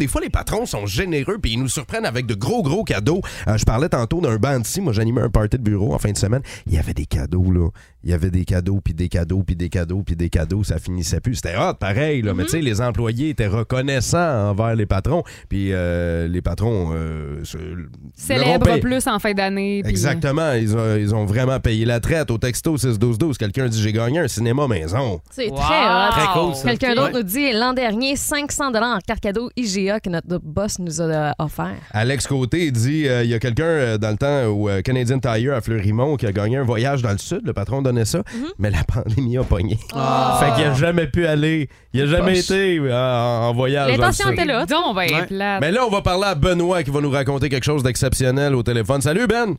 Des 0.00 0.06
fois, 0.08 0.20
les 0.22 0.30
patrons 0.30 0.64
sont 0.66 0.86
généreux 0.86 1.36
puis 1.40 1.52
ils 1.52 1.58
nous 1.60 1.68
surprennent 1.68 2.06
avec 2.06 2.24
de 2.26 2.34
gros, 2.34 2.62
gros 2.62 2.84
cadeaux. 2.84 3.20
Euh, 3.46 3.56
je 3.58 3.64
parlais 3.64 3.88
tantôt 3.90 4.20
d'un 4.22 4.36
bandit. 4.36 4.80
Moi, 4.80 4.92
j'animais 4.94 5.20
un 5.20 5.28
party 5.28 5.58
de 5.58 5.62
bureau 5.62 5.94
en 5.94 5.98
fin 5.98 6.10
de 6.10 6.16
semaine. 6.16 6.40
Il 6.66 6.74
y 6.74 6.78
avait 6.78 6.94
des 6.94 7.04
cadeaux, 7.06 7.50
là. 7.52 7.68
Il 8.02 8.08
y 8.08 8.14
avait 8.14 8.30
des 8.30 8.46
cadeaux, 8.46 8.80
puis 8.82 8.94
des 8.94 9.08
cadeaux, 9.10 9.42
puis 9.46 9.54
des 9.56 9.68
cadeaux, 9.68 10.02
puis 10.02 10.16
des 10.16 10.30
cadeaux. 10.30 10.64
Ça 10.64 10.78
finissait 10.78 11.20
plus. 11.20 11.34
C'était 11.34 11.54
hot, 11.56 11.74
pareil, 11.78 12.22
là. 12.22 12.32
Mais 12.32 12.44
tu 12.44 12.50
sais, 12.52 12.62
les 12.62 12.80
employés 12.80 13.28
étaient 13.28 13.46
reconnaissants 13.46 14.48
envers 14.50 14.74
les 14.74 14.86
patrons. 14.86 15.22
Puis 15.48 15.68
euh, 15.72 16.26
les 16.28 16.40
patrons... 16.40 16.92
euh, 16.94 17.44
se- 17.44 17.58
leur 17.58 17.76
ont 17.76 18.14
Célèbre 18.14 18.66
payé- 18.66 18.80
plus 18.80 19.06
en 19.06 19.18
fin 19.18 19.32
d'année. 19.34 19.82
puis- 19.82 19.90
Exactement. 19.90 20.52
Ils 20.54 20.74
ont, 20.76 20.96
ils 20.96 21.14
ont 21.14 21.26
vraiment 21.26 21.60
payé 21.60 21.84
la 21.84 22.00
traite. 22.00 22.30
Au 22.30 22.38
texto 22.38 22.76
6-12-12, 22.76 23.36
quelqu'un 23.36 23.68
dit 23.68 23.80
J'ai 23.82 23.92
gagné 23.92 24.20
un 24.20 24.28
cinéma 24.28 24.66
maison. 24.66 25.20
C'est 25.30 25.48
Wow! 25.50 25.56
très 25.56 25.84
hot. 25.84 26.10
Très 26.12 26.26
cool, 26.40 26.54
ça. 26.54 26.68
Quelqu'un 26.70 26.94
d'autre 26.94 27.12
Ouais. 27.12 27.18
nous 27.18 27.22
dit 27.22 27.52
l'an 27.52 27.72
dernier, 27.72 28.16
500 28.16 28.68
en 28.74 28.98
carte 29.06 29.20
cadeau 29.20 29.50
IGA 29.56 29.89
que 29.98 30.08
notre 30.10 30.38
boss 30.38 30.78
nous 30.78 31.00
a 31.00 31.04
euh, 31.04 31.30
offert. 31.38 31.74
Alex 31.90 32.26
Côté 32.28 32.70
dit 32.70 33.08
euh, 33.08 33.24
Il 33.24 33.30
y 33.30 33.34
a 33.34 33.38
quelqu'un 33.40 33.64
euh, 33.64 33.98
dans 33.98 34.10
le 34.10 34.16
temps 34.16 34.44
au 34.46 34.68
euh, 34.68 34.82
Canadian 34.82 35.18
Tire 35.18 35.54
à 35.54 35.60
Fleurimont 35.60 36.16
qui 36.16 36.26
a 36.26 36.32
gagné 36.32 36.58
un 36.58 36.62
voyage 36.62 37.02
dans 37.02 37.10
le 37.10 37.18
sud. 37.18 37.40
Le 37.44 37.52
patron 37.52 37.82
donnait 37.82 38.04
ça, 38.04 38.22
mais 38.58 38.70
la 38.70 38.84
pandémie 38.84 39.38
a 39.38 39.42
pogné. 39.42 39.76
Fait 39.76 40.52
qu'il 40.54 40.64
a 40.64 40.74
jamais 40.74 41.06
pu 41.08 41.26
aller. 41.26 41.68
Il 41.92 42.02
a 42.02 42.06
jamais 42.06 42.34
Poche. 42.34 42.50
été 42.50 42.78
euh, 42.78 42.92
en, 42.92 43.48
en 43.48 43.54
voyage. 43.54 43.88
dans 43.88 43.94
le 43.96 44.00
L'intention 44.00 44.26
sud. 44.26 44.34
était 44.34 44.44
là. 44.44 44.66
Donc, 44.66 44.94
ben, 44.94 45.00
Ouais. 45.10 45.26
plate. 45.26 45.60
Mais 45.60 45.72
là, 45.72 45.84
on 45.86 45.90
va 45.90 46.02
parler 46.02 46.26
à 46.26 46.34
Benoît 46.34 46.82
qui 46.84 46.90
va 46.90 47.00
nous 47.00 47.10
raconter 47.10 47.48
quelque 47.48 47.64
chose 47.64 47.82
d'exceptionnel 47.82 48.54
au 48.54 48.62
téléphone. 48.62 49.00
Salut 49.00 49.26
Ben! 49.26 49.56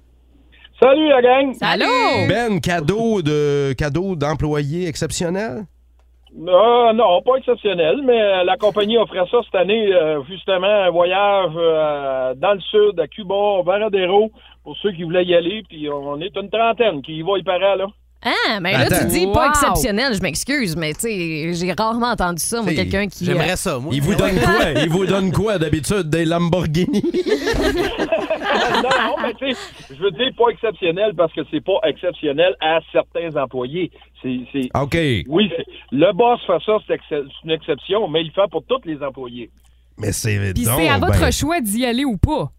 Salut 0.79 1.09
la 1.09 1.21
gang! 1.21 1.55
Allô? 1.61 1.85
Ben, 2.27 2.59
cadeau 2.59 3.21
de 3.21 3.73
cadeau 3.73 4.15
d'employé 4.15 4.87
exceptionnel? 4.87 5.65
Euh, 6.33 6.93
non, 6.93 7.21
pas 7.23 7.35
exceptionnel, 7.37 7.97
mais 8.05 8.43
la 8.45 8.55
compagnie 8.57 8.97
offrait 8.97 9.25
ça 9.29 9.39
cette 9.43 9.55
année, 9.55 9.91
euh, 9.93 10.21
justement, 10.29 10.65
un 10.85 10.89
voyage 10.89 11.51
euh, 11.57 12.33
dans 12.35 12.53
le 12.53 12.61
sud, 12.61 12.99
à 12.99 13.07
Cuba, 13.07 13.35
au 13.35 13.63
Varadero, 13.63 14.31
pour 14.63 14.77
ceux 14.77 14.91
qui 14.93 15.03
voulaient 15.03 15.25
y 15.25 15.35
aller, 15.35 15.61
puis 15.67 15.89
on 15.89 16.19
est 16.21 16.33
une 16.37 16.49
trentaine 16.49 17.01
qui 17.01 17.17
y 17.17 17.21
va, 17.21 17.31
il 17.37 17.43
paraît, 17.43 17.75
là. 17.75 17.85
Ah, 18.23 18.59
mais 18.61 18.73
là, 18.73 18.81
Attends. 18.81 18.97
tu 19.01 19.05
dis 19.07 19.25
Wow. 19.25 19.33
pas 19.33 19.47
exceptionnel, 19.49 20.13
je 20.13 20.21
m'excuse, 20.21 20.75
mais 20.77 20.93
tu 20.93 21.01
sais, 21.01 21.53
j'ai 21.53 21.73
rarement 21.73 22.11
entendu 22.11 22.39
ça, 22.41 22.57
moi, 22.61 22.67
T'sais, 22.71 22.75
quelqu'un 22.85 23.07
qui. 23.07 23.23
euh, 23.23 23.33
J'aimerais 23.33 23.55
ça, 23.57 23.79
moi. 23.79 23.91
Il 23.95 24.01
vous 24.03 24.13
donne 24.13 24.39
quoi? 24.39 24.65
Il 24.83 24.89
vous 24.89 25.05
donne 25.07 25.31
quoi 25.31 25.57
d'habitude? 25.57 26.03
Des 26.09 26.23
Lamborghini? 26.25 27.01
non, 28.83 28.89
non, 29.07 29.15
mais 29.21 29.33
tu 29.33 29.53
sais, 29.53 29.93
je 29.95 30.01
veux 30.01 30.11
dire 30.11 30.31
pas 30.37 30.49
exceptionnel 30.49 31.13
parce 31.15 31.33
que 31.33 31.41
c'est 31.51 31.63
pas 31.63 31.79
exceptionnel 31.83 32.55
à 32.59 32.79
certains 32.91 33.35
employés. 33.41 33.91
C'est, 34.21 34.39
c'est, 34.51 34.69
OK. 34.79 34.97
oui, 35.27 35.51
le 35.91 36.11
boss 36.13 36.39
fait 36.45 36.61
ça, 36.65 36.77
c'est, 36.87 36.93
ex- 36.95 37.25
une 37.43 37.51
exception, 37.51 38.07
mais 38.07 38.21
il 38.21 38.27
le 38.27 38.33
fait 38.33 38.49
pour 38.49 38.63
tous 38.65 38.81
les 38.85 39.01
employés. 39.03 39.49
Mais 39.97 40.11
c'est 40.11 40.53
Puis 40.53 40.63
c'est 40.65 40.89
à 40.89 40.97
votre 40.97 41.19
ben- 41.19 41.31
choix 41.31 41.59
d'y 41.61 41.85
aller 41.85 42.05
ou 42.05 42.17
pas. 42.17 42.49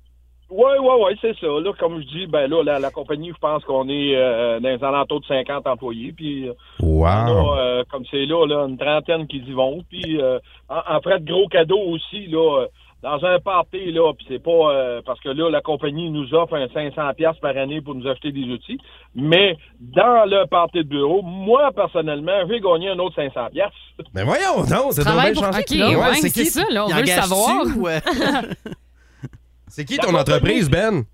Oui, 0.55 0.71
oui, 0.81 0.95
oui, 1.07 1.17
c'est 1.23 1.35
ça. 1.41 1.47
Là, 1.47 1.73
comme 1.79 1.99
je 2.03 2.07
dis, 2.09 2.27
ben 2.27 2.47
là, 2.47 2.63
la, 2.63 2.79
la 2.79 2.91
compagnie, 2.91 3.31
je 3.31 3.39
pense 3.39 3.65
qu'on 3.65 3.89
est 3.89 4.15
euh, 4.15 4.61
dans 4.61 4.69
les 4.69 4.85
alentours 4.85 5.21
de 5.23 5.27
50 5.27 5.67
employés. 5.67 6.13
Puis 6.13 6.47
euh, 6.47 6.53
Wow. 6.81 7.55
euh, 7.57 7.85
comme 7.91 8.05
c'est 8.11 8.27
là, 8.27 8.45
là, 8.47 8.67
une 8.69 8.77
trentaine 8.77 9.27
qui 9.27 9.39
y 9.39 9.53
vont. 9.53 9.83
Puis 9.89 10.21
euh, 10.21 10.39
en, 10.69 10.97
en 10.97 11.01
frais 11.01 11.21
de 11.21 11.25
gros 11.25 11.49
cadeaux 11.49 11.81
aussi, 11.81 12.27
là, 12.27 12.61
euh, 12.65 12.67
dans 13.03 13.25
un 13.25 13.41
party, 13.41 13.91
là, 13.91 14.13
puis 14.17 14.25
c'est 14.29 14.43
pas 14.43 14.51
euh, 14.71 15.03
parce 15.05 15.19
que 15.21 15.29
là, 15.29 15.51
la 15.51 15.61
compagnie 15.61 16.09
nous 16.11 16.33
offre 16.35 16.55
un 16.55 16.69
500 16.69 17.15
pièces 17.17 17.37
par 17.43 17.57
année 17.57 17.81
pour 17.81 17.95
nous 17.97 18.07
acheter 18.09 18.31
des 18.33 18.45
outils. 18.45 18.79
Mais 19.15 19.57
dans 19.81 20.25
le 20.29 20.47
party 20.47 20.79
de 20.79 20.83
bureau, 20.89 21.21
moi, 21.23 21.71
personnellement, 21.75 22.47
j'ai 22.49 22.61
gagné 22.61 22.91
un 22.91 22.99
autre 23.01 23.17
500 23.17 23.49
pièces. 23.51 23.69
Mais 24.15 24.23
voyons 24.25 24.59
donc, 24.69 24.93
c'est 24.93 25.03
Travaille 25.03 25.33
pour 25.35 25.45
chanceux. 25.45 25.61
OK, 25.61 25.71
là, 25.79 25.89
ouais, 25.89 25.97
Ouais, 25.97 26.15
c'est 26.15 26.31
qui- 26.31 26.47
ça, 26.47 26.63
là, 26.71 26.85
on 26.87 26.89
veut 26.89 27.01
le 27.01 27.07
savoir. 27.07 27.67
euh, 27.67 28.01
C'est 29.69 29.85
qui 29.85 29.97
ton 29.97 30.15
entreprise, 30.15 30.69
Ben? 30.71 31.05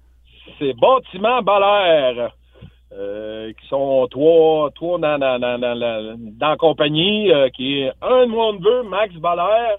C'est 0.58 0.74
Bâtiment 0.74 1.42
Balaire. 1.42 2.32
euh, 2.92 3.52
qui 3.52 3.68
sont 3.68 4.08
trois, 4.10 4.70
trois 4.74 4.98
dans, 4.98 5.18
dans, 5.18 5.38
dans, 5.38 5.58
dans, 5.60 5.74
la- 5.78 6.14
dans 6.16 6.48
la 6.48 6.56
compagnie, 6.56 7.30
euh, 7.32 7.48
qui 7.50 7.80
est 7.82 7.92
un 8.02 8.26
de 8.26 8.30
mon 8.30 8.54
neveu, 8.54 8.82
Max 8.84 9.14
Balaire, 9.16 9.76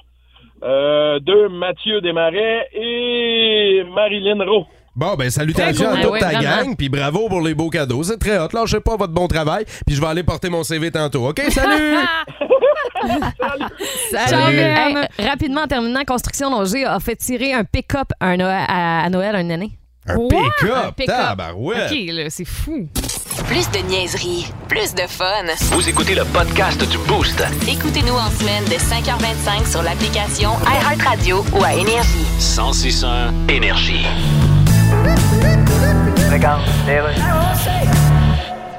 euh, 0.63 1.19
deux, 1.19 1.49
Mathieu 1.49 2.01
Desmarais 2.01 2.67
et 2.73 3.83
Marilyn 3.93 4.43
Rowe. 4.45 4.65
Bon, 4.95 5.15
ben 5.15 5.29
salutations 5.29 5.89
à 5.91 5.95
toute 5.97 6.05
Ah 6.05 6.09
ouais, 6.11 6.19
ta 6.19 6.25
vraiment. 6.31 6.41
gang, 6.65 6.75
puis 6.75 6.89
bravo 6.89 7.29
pour 7.29 7.41
les 7.41 7.53
beaux 7.53 7.69
cadeaux. 7.69 8.03
C'est 8.03 8.17
très 8.17 8.37
hot. 8.37 8.49
Lâchez 8.53 8.79
pas 8.81 8.97
votre 8.97 9.13
bon 9.13 9.27
travail, 9.27 9.63
puis 9.85 9.95
je 9.95 10.01
vais 10.01 10.07
aller 10.07 10.23
porter 10.23 10.49
mon 10.49 10.63
CV 10.63 10.91
tantôt. 10.91 11.29
OK, 11.29 11.39
salut! 11.49 11.95
Salut. 14.11 14.57
Ben. 14.57 14.97
Hey, 15.17 15.25
rapidement, 15.27 15.61
en 15.61 15.67
terminant, 15.67 16.03
Construction 16.05 16.49
Loger 16.49 16.85
a 16.85 16.99
fait 16.99 17.15
tirer 17.15 17.53
un 17.53 17.63
pick-up 17.63 18.09
à, 18.19 18.35
Noël- 18.35 18.65
à, 18.67 19.03
à 19.05 19.09
Noël 19.09 19.35
une 19.35 19.51
année. 19.51 19.71
Un 20.07 20.17
pick-up! 20.27 20.75
Un 20.87 20.91
pick-up. 20.91 21.15
Tabarouette! 21.15 21.91
OK, 21.91 21.97
là, 22.11 22.29
c'est 22.29 22.45
fou. 22.45 22.87
Plus 23.49 23.69
de 23.71 23.79
niaiserie, 23.89 24.45
plus 24.67 24.93
de 24.93 25.01
fun. 25.01 25.45
Vous 25.73 25.89
écoutez 25.89 26.13
le 26.13 26.23
podcast 26.31 26.79
du 26.89 26.97
Boost. 27.07 27.43
Écoutez-nous 27.67 28.13
en 28.13 28.29
semaine 28.29 28.63
de 28.65 28.77
5h25 28.77 29.65
sur 29.69 29.81
l'application 29.81 30.51
iHeartRadio 30.65 31.37
ou 31.57 31.63
à 31.63 31.73
Énergie. 31.73 32.25
1061 32.37 33.33
Énergie. 33.49 34.05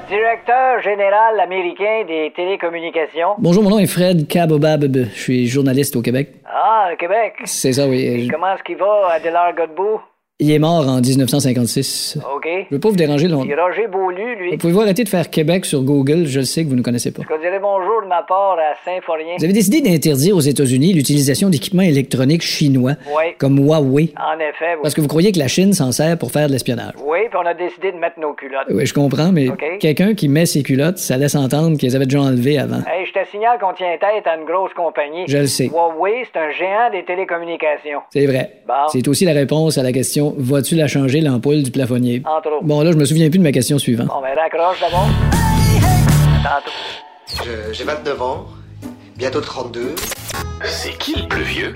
Directeur 0.09 0.81
général 0.81 1.39
américain 1.41 2.03
des 2.07 2.31
télécommunications. 2.35 3.35
Bonjour, 3.37 3.63
mon 3.63 3.69
nom 3.71 3.79
est 3.79 3.87
Fred 3.87 4.27
Kabobab. 4.27 4.85
Je 5.13 5.19
suis 5.19 5.47
journaliste 5.47 5.95
au 5.95 6.01
Québec. 6.01 6.29
Ah, 6.45 6.87
le 6.89 6.95
Québec. 6.97 7.33
C'est 7.45 7.73
ça, 7.73 7.85
oui. 7.87 8.25
Je- 8.25 8.31
Comment 8.31 8.53
est-ce 8.55 8.63
qu'il 8.63 8.77
va, 8.77 9.09
Adélard 9.13 9.53
Godbout? 9.55 10.01
Il 10.43 10.49
est 10.51 10.57
mort 10.57 10.87
en 10.89 11.01
1956. 11.01 12.17
OK. 12.35 12.47
Je 12.69 12.73
veux 12.75 12.79
pas 12.79 12.89
vous 12.89 12.95
déranger 12.95 13.27
longtemps. 13.27 13.43
Roger 13.45 13.85
Beaulieu, 13.87 14.33
lui. 14.39 14.57
Pouvez-vous 14.57 14.81
arrêter 14.81 15.03
de 15.03 15.09
faire 15.09 15.29
Québec 15.29 15.65
sur 15.65 15.83
Google? 15.83 16.25
Je 16.25 16.39
le 16.39 16.45
sais 16.45 16.63
que 16.63 16.69
vous 16.69 16.75
ne 16.75 16.81
connaissez 16.81 17.11
pas. 17.11 17.21
Je 17.29 17.39
dirais 17.41 17.59
bonjour 17.61 18.01
de 18.01 18.07
ma 18.07 18.23
part 18.23 18.57
à 18.57 18.73
Saint-Forien. 18.83 19.35
Vous 19.37 19.43
avez 19.43 19.53
décidé 19.53 19.81
d'interdire 19.81 20.35
aux 20.35 20.39
États-Unis 20.41 20.93
l'utilisation 20.93 21.49
d'équipements 21.49 21.83
électroniques 21.83 22.41
chinois 22.41 22.93
Oui. 23.15 23.35
comme 23.37 23.59
Huawei 23.59 24.13
En 24.17 24.39
effet, 24.39 24.73
oui. 24.73 24.79
parce 24.81 24.95
que 24.95 25.01
vous 25.01 25.07
croyez 25.07 25.31
que 25.31 25.37
la 25.37 25.47
Chine 25.47 25.73
s'en 25.73 25.91
sert 25.91 26.17
pour 26.17 26.31
faire 26.31 26.47
de 26.47 26.53
l'espionnage. 26.53 26.93
Oui, 27.05 27.19
puis 27.29 27.39
on 27.39 27.45
a 27.45 27.53
décidé 27.53 27.91
de 27.91 27.97
mettre 27.97 28.19
nos 28.19 28.33
culottes. 28.33 28.65
Oui, 28.71 28.87
je 28.87 28.93
comprends, 28.95 29.31
mais 29.31 29.47
quelqu'un 29.79 30.15
qui 30.15 30.27
met 30.27 30.47
ses 30.47 30.63
culottes, 30.63 30.97
ça 30.97 31.17
laisse 31.17 31.35
entendre 31.35 31.77
qu'ils 31.77 31.95
avaient 31.95 32.05
déjà 32.05 32.21
enlevées 32.21 32.57
avant. 32.57 32.77
Hey, 32.91 33.05
je 33.05 33.13
te 33.13 33.27
signale 33.29 33.59
qu'on 33.59 33.73
tient 33.73 33.93
tête 33.99 34.25
à 34.25 34.37
une 34.37 34.45
grosse 34.45 34.73
compagnie. 34.73 35.25
Je 35.27 35.37
le 35.37 35.45
sais. 35.45 35.67
Huawei, 35.67 36.25
c'est 36.33 36.39
un 36.39 36.49
géant 36.51 36.89
des 36.91 37.05
télécommunications. 37.05 37.99
C'est 38.11 38.25
vrai. 38.25 38.61
Bon. 38.67 38.73
C'est 38.91 39.07
aussi 39.07 39.25
la 39.25 39.33
réponse 39.33 39.77
à 39.77 39.83
la 39.83 39.91
question 39.91 40.30
Vas-tu 40.37 40.75
la 40.75 40.87
changer 40.87 41.21
l'ampoule 41.21 41.63
du 41.63 41.71
plafonnier? 41.71 42.21
Bon, 42.63 42.81
là, 42.81 42.91
je 42.91 42.97
me 42.97 43.05
souviens 43.05 43.29
plus 43.29 43.39
de 43.39 43.43
ma 43.43 43.51
question 43.51 43.77
suivante. 43.79 44.07
Bon, 44.07 44.21
ben 44.21 44.35
raccroche 44.37 44.79
d'abord. 44.79 45.07
Tantôt. 46.43 47.45
Je- 47.45 47.73
J'ai 47.73 47.83
29 47.83 48.21
ans, 48.21 48.45
bientôt 49.17 49.41
32. 49.41 49.95
C'est 50.65 50.97
qui 50.97 51.15
le 51.15 51.27
plus 51.27 51.43
vieux? 51.43 51.75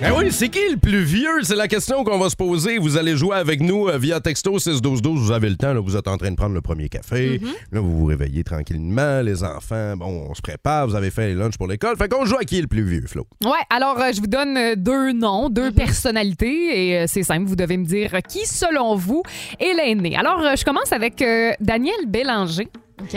Ben 0.00 0.12
oui, 0.18 0.30
c'est 0.32 0.50
qui 0.50 0.58
le 0.70 0.76
plus 0.76 1.02
vieux? 1.02 1.42
C'est 1.44 1.54
la 1.56 1.66
question 1.68 2.04
qu'on 2.04 2.18
va 2.18 2.28
se 2.28 2.36
poser. 2.36 2.76
Vous 2.78 2.98
allez 2.98 3.16
jouer 3.16 3.36
avec 3.36 3.60
nous 3.60 3.88
euh, 3.88 3.96
via 3.96 4.20
texto 4.20 4.58
61212. 4.58 5.18
Vous 5.28 5.32
avez 5.32 5.48
le 5.48 5.56
temps, 5.56 5.72
là, 5.72 5.80
vous 5.80 5.96
êtes 5.96 6.08
en 6.08 6.18
train 6.18 6.30
de 6.30 6.36
prendre 6.36 6.54
le 6.54 6.60
premier 6.60 6.88
café. 6.90 7.40
Là, 7.72 7.80
vous 7.80 7.96
vous 7.98 8.04
réveillez 8.04 8.44
tranquillement. 8.44 9.22
Les 9.22 9.42
enfants, 9.44 9.96
bon, 9.96 10.26
on 10.28 10.34
se 10.34 10.42
prépare. 10.42 10.86
Vous 10.88 10.94
avez 10.94 11.10
fait 11.10 11.28
les 11.28 11.34
lunchs 11.34 11.56
pour 11.56 11.68
l'école. 11.68 11.96
Fait 11.96 12.08
qu'on 12.08 12.26
joue 12.26 12.36
à 12.36 12.44
qui 12.44 12.58
est 12.58 12.62
le 12.62 12.66
plus 12.66 12.82
vieux, 12.84 13.04
Flo? 13.06 13.26
Ouais, 13.44 13.50
alors 13.70 13.98
euh, 13.98 14.10
je 14.14 14.20
vous 14.20 14.26
donne 14.26 14.56
euh, 14.58 14.74
deux 14.76 15.12
noms, 15.12 15.48
deux 15.48 15.70
personnalités 15.70 16.88
et 16.90 16.98
euh, 16.98 17.04
c'est 17.06 17.22
simple, 17.22 17.46
vous 17.46 17.56
devez 17.56 17.76
me 17.78 17.86
dire 17.86 18.10
qui, 18.28 18.44
selon 18.46 18.96
vous, 18.96 19.22
est 19.58 19.72
l'aîné. 19.74 20.16
Alors, 20.16 20.40
euh, 20.42 20.54
je 20.56 20.64
commence 20.66 20.92
avec 20.92 21.24
Daniel 21.60 21.94
Bélanger 22.08 22.68
OK? 23.00 23.14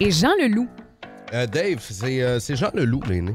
et 0.00 0.10
Jean 0.10 0.32
Leloup. 0.40 0.68
Dave, 1.32 1.78
c'est 1.80 2.40
c'est 2.40 2.56
Jean 2.56 2.70
Leloup, 2.74 3.00
l'aîné. 3.08 3.32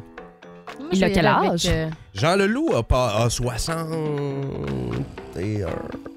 Moi, 0.80 0.90
Il 0.94 1.00
je 1.00 1.04
a 1.04 1.08
vais 1.08 1.12
y 1.12 1.16
quel 1.16 1.26
aller 1.26 1.48
âge? 1.50 1.66
euh, 1.70 1.90
Jean 2.14 2.36
Leloup 2.36 2.76
a, 2.76 2.84
pas, 2.84 3.24
a 3.24 3.30
61. 3.30 5.70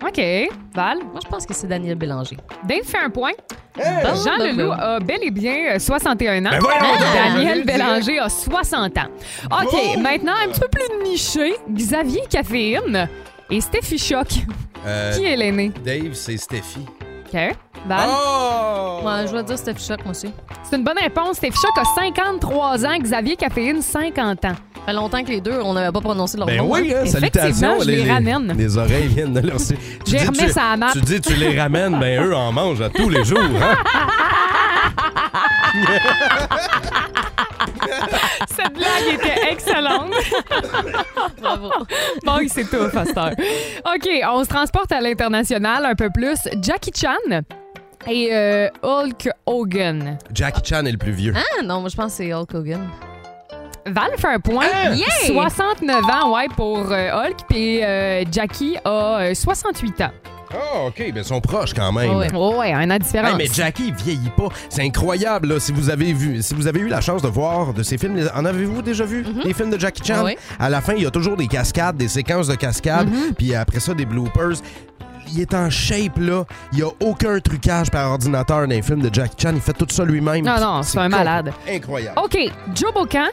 OK, 0.07 0.21
Val? 0.75 0.99
moi, 1.13 1.21
je 1.23 1.29
pense 1.29 1.45
que 1.47 1.55
c'est 1.55 1.67
Daniel 1.67 1.97
Bélanger. 1.97 2.37
Dave 2.67 2.83
fait 2.85 2.99
un 2.99 3.11
point. 3.11 3.33
Jean 3.79 4.39
bon, 4.39 4.45
Leloup 4.45 4.67
bon. 4.69 4.73
a 4.73 5.01
bel 5.01 5.19
et 5.23 5.31
bien 5.31 5.75
euh, 5.75 5.79
61 5.79 6.45
ans. 6.47 6.51
Ben 6.51 6.59
voyons 6.61 6.81
donc! 6.81 7.15
Daniel 7.15 7.65
Bélanger 7.65 8.19
a 8.19 8.29
60 8.29 8.99
ans. 8.99 9.03
OK, 9.47 9.69
Oh! 9.73 9.99
maintenant, 10.01 10.33
un 10.45 10.49
petit 10.51 10.61
peu 10.61 10.69
plus 10.69 11.05
niché, 11.09 11.55
Xavier 11.71 12.23
Caféine 12.29 13.09
et 13.51 13.61
Steffi 13.61 13.99
Choc. 13.99 14.29
Euh, 14.87 15.15
Qui 15.17 15.25
est 15.25 15.37
l'aîné? 15.37 15.71
Dave, 15.85 16.15
c'est 16.15 16.37
Steffi. 16.39 16.81
OK, 17.33 17.39
Val. 17.87 18.09
Oh! 18.11 19.01
Ouais, 19.05 19.27
je 19.29 19.33
vais 19.37 19.43
dire 19.45 19.57
Steph 19.59 19.77
Shock, 19.79 20.01
moi 20.05 20.11
aussi. 20.11 20.33
C'est 20.69 20.77
une 20.77 20.83
bonne 20.85 20.99
réponse. 20.99 21.37
Steffi 21.37 21.57
Choc 21.57 21.79
a 21.79 21.85
53 21.85 22.85
ans, 22.87 22.99
Xavier 22.99 23.37
Caféine, 23.37 23.81
50 23.83 24.45
ans. 24.47 24.49
Ça 24.53 24.87
fait 24.87 24.93
longtemps 24.95 25.23
que 25.23 25.29
les 25.29 25.41
deux, 25.41 25.61
on 25.63 25.75
n'avait 25.75 25.93
pas 25.93 26.01
prononcé 26.01 26.37
leur 26.39 26.47
Ben 26.47 26.59
nom. 26.59 26.73
oui, 26.73 26.93
hein, 26.95 27.03
Effectivement, 27.05 27.21
salutations. 27.53 27.81
je 27.83 27.87
les 27.91 28.11
ramène. 28.11 28.55
Les 28.57 28.77
oreilles 28.79 29.07
viennent 29.09 29.33
de 29.33 29.41
leur... 29.47 29.59
J'ai 30.07 30.19
remis 30.19 30.39
tu- 30.39 30.49
ça 30.51 30.65
à 30.65 30.71
la 30.73 30.77
map. 30.79 30.89
Tu 30.93 31.01
dis, 31.03 31.21
tu 31.21 31.35
les 31.35 31.59
ramènes, 31.61 31.99
ben 32.01 32.23
eux 32.25 32.35
en 32.35 32.51
mangent 32.53 32.81
à 32.81 32.89
tous 32.89 33.09
les 33.09 33.25
jours. 33.25 33.39
Hein? 33.39 33.77
Cette 38.49 38.73
blague 38.75 39.15
était 39.15 39.53
excellente. 39.53 40.13
Bravo. 41.41 41.71
Bon, 42.25 42.39
il 42.39 42.49
tout, 42.49 42.89
Faster. 42.91 43.31
OK, 43.85 44.09
on 44.31 44.45
se 44.45 44.49
transporte 44.49 44.93
à 44.93 45.01
l'international 45.01 45.85
un 45.85 45.95
peu 45.95 46.11
plus. 46.11 46.39
Jackie 46.63 46.93
Chan 46.95 47.43
et 48.09 48.29
euh, 48.33 48.69
Hulk 48.83 49.29
Hogan. 49.47 50.19
Jackie 50.33 50.63
Chan 50.65 50.85
est 50.87 50.93
le 50.93 50.99
plus 50.99 51.13
vieux. 51.13 51.35
Ah 51.37 51.63
non, 51.63 51.81
moi, 51.81 51.89
je 51.89 51.97
pense 51.97 52.13
que 52.13 52.25
c'est 52.25 52.33
Hulk 52.33 52.55
Hogan. 52.55 52.89
Val 53.87 54.11
fait 54.19 54.29
un 54.29 54.41
point. 54.41 54.67
Yeah! 54.95 55.27
69 55.27 56.05
ans, 56.05 56.35
ouais, 56.35 56.49
pour 56.57 56.93
euh, 56.93 57.11
Hulk. 57.13 57.39
Puis 57.49 57.83
euh, 57.83 58.25
Jackie 58.31 58.77
a 58.85 59.21
euh, 59.21 59.35
68 59.35 60.01
ans. 60.03 60.11
Ah, 60.53 60.87
OK, 60.87 60.97
ben 60.99 61.13
ils 61.17 61.25
sont 61.25 61.41
proches 61.41 61.75
quand 61.75 61.93
même. 61.93 62.17
Ouais. 62.17 62.29
Oh, 62.35 62.57
ouais, 62.59 62.73
un 62.73 62.91
an 62.91 62.95
de 62.99 63.03
différence. 63.03 63.31
Hey, 63.31 63.37
mais 63.39 63.47
Jackie, 63.53 63.89
il 63.89 63.95
vieillit 63.95 64.31
pas. 64.37 64.49
C'est 64.69 64.83
incroyable, 64.83 65.49
là. 65.49 65.61
Si 65.61 65.73
vous 65.73 65.91
avez 65.91 66.13
vu, 66.13 66.43
si 66.43 66.55
vous 66.55 66.67
avez 66.67 66.81
eu 66.81 66.89
la 66.89 67.01
chance 67.01 67.23
de 67.23 67.29
voir 67.29 67.73
de 67.73 67.83
ces 67.83 67.99
films, 67.99 68.17
les- 68.17 68.29
en 68.31 68.45
avez-vous 68.45 68.83
déjà 68.83 69.05
vu? 69.05 69.25
Les 69.45 69.55
films 69.55 69.71
de 69.71 69.79
Jackie 69.79 70.03
Chan? 70.05 70.17
Ah 70.19 70.25
oui. 70.25 70.37
À 70.59 70.69
la 70.69 70.81
fin, 70.81 70.95
il 70.95 71.03
y 71.03 71.07
a 71.07 71.11
toujours 71.11 71.37
des 71.37 71.47
cascades, 71.47 71.97
des 71.97 72.09
séquences 72.09 72.49
de 72.49 72.55
cascades, 72.57 73.09
puis 73.39 73.55
après 73.55 73.81
ça, 73.81 73.95
des 73.95 74.05
bloopers. 74.07 74.57
Il 75.33 75.41
est 75.41 75.55
en 75.55 75.71
shape, 75.71 76.19
là. 76.19 76.45
Il 76.73 76.79
n'y 76.79 76.83
a 76.85 76.89
aucun 76.99 77.39
trucage 77.39 77.89
par 77.89 78.11
ordinateur 78.11 78.63
dans 78.63 78.67
les 78.71 78.83
films 78.83 79.03
de 79.03 79.15
Jackie 79.15 79.37
Chan. 79.41 79.53
Il 79.55 79.61
fait 79.61 79.73
tout 79.75 79.87
ça 79.89 80.05
lui-même. 80.05 80.45
Non, 80.45 80.59
non, 80.61 80.83
c'est 80.83 80.99
un 80.99 81.09
malade. 81.09 81.53
Incroyable. 81.71 82.19
OK, 82.25 82.37
Joe 82.75 82.93
Bocan 82.93 83.29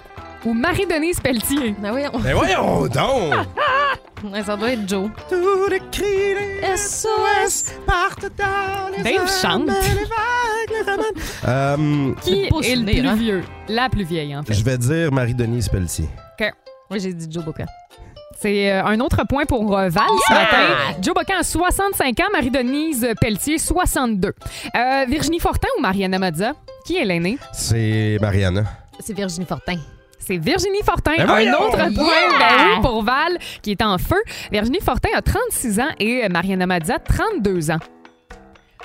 ou 0.45 0.53
Marie-Denise 0.53 1.19
Pelletier? 1.19 1.73
Ben 1.81 1.91
oui, 1.95 2.03
on... 2.13 2.19
Mais 2.19 2.33
voyons 2.33 2.83
donc! 2.87 3.33
Ouais, 4.23 4.43
ça 4.43 4.57
doit 4.57 4.71
être 4.71 4.87
Joe. 4.87 5.09
Tous 5.29 5.69
les 5.69 5.79
cris 5.91 6.33
des 6.33 6.77
SOS. 6.77 7.71
partent 7.85 8.25
dans 8.37 8.95
les 8.95 9.03
Dave 9.03 9.29
chante. 9.41 9.69
Euh, 11.47 12.13
Qui 12.21 12.43
est 12.43 12.75
le 12.75 12.83
plus 12.85 13.07
hein? 13.07 13.15
vieux? 13.15 13.43
La 13.69 13.87
plus 13.89 14.03
vieille, 14.03 14.35
en 14.35 14.43
fait. 14.43 14.53
je 14.53 14.63
vais 14.63 14.77
dire 14.77 15.11
Marie-Denise 15.13 15.69
Pelletier. 15.69 16.09
Moi, 16.89 16.99
j'ai 16.99 17.13
dit 17.13 17.27
Joe 17.29 17.43
Boca. 17.43 17.65
C'est 18.39 18.71
euh, 18.71 18.83
un 18.85 18.99
autre 18.99 19.23
point 19.27 19.45
pour 19.45 19.77
euh, 19.77 19.89
Val 19.89 20.03
ce 20.27 20.33
matin. 20.33 20.93
Joe 21.01 21.13
Bocan 21.13 21.33
a 21.39 21.43
65 21.43 22.19
ans, 22.19 22.23
Marie-Denise 22.31 23.07
Pelletier 23.19 23.57
62. 23.57 24.27
Euh, 24.75 25.05
Virginie 25.07 25.39
Fortin 25.39 25.67
ou 25.77 25.81
Mariana 25.81 26.19
Mazza? 26.19 26.53
Qui 26.85 26.97
est 26.97 27.05
l'aînée? 27.05 27.37
C'est 27.53 28.17
Mariana. 28.21 28.63
C'est 28.99 29.13
Virginie 29.13 29.45
Fortin. 29.45 29.77
C'est 30.19 30.37
Virginie 30.37 30.81
Fortin. 30.83 31.13
Ben 31.17 31.29
un 31.29 31.53
autre 31.53 31.77
point 31.77 32.05
Yeah! 32.05 32.75
ben 32.75 32.81
pour 32.81 33.03
Val 33.03 33.37
qui 33.61 33.71
est 33.71 33.81
en 33.81 33.97
feu. 33.97 34.21
Virginie 34.51 34.79
Fortin 34.81 35.09
a 35.15 35.21
36 35.21 35.79
ans 35.79 35.89
et 35.99 36.27
Mariana 36.29 36.65
Mazza 36.65 36.99
32 36.99 37.71
ans. 37.71 37.79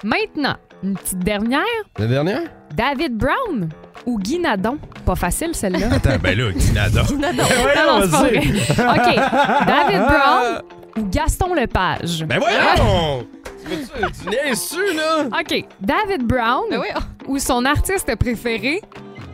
Maintenant, 0.05 0.57
une 0.83 0.95
petite 0.97 1.19
dernière. 1.21 1.63
La 1.99 2.07
dernière? 2.07 2.43
David 2.75 3.17
Brown 3.17 3.69
ou 4.07 4.19
Guy 4.19 4.39
Nadon? 4.41 4.79
Pas 5.05 5.15
facile 5.15 5.55
celle-là. 5.55 5.87
Attends, 5.93 6.19
ben 6.21 6.37
là, 6.37 6.45
non, 6.51 7.33
non, 7.33 8.03
c'est 8.03 8.11
pas 8.11 8.23
vrai. 8.23 8.39
OK. 8.39 9.67
David 9.67 10.01
Brown 10.01 10.63
ou 10.99 11.09
Gaston 11.11 11.55
Lepage? 11.55 12.25
Ben 12.25 12.39
voyons! 12.41 13.27
tu 13.65 13.69
veux-tu- 13.77 14.23
tu 14.23 14.29
niaises-tu, 14.29 14.97
là? 14.97 15.25
OK. 15.41 15.65
David 15.81 16.23
Brown 16.27 16.65
Ben 16.71 16.81
oui. 16.81 16.89
ou 17.29 17.39
son 17.39 17.65
artiste 17.65 18.15
préféré, 18.17 18.81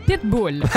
Pitbull. 0.09 0.63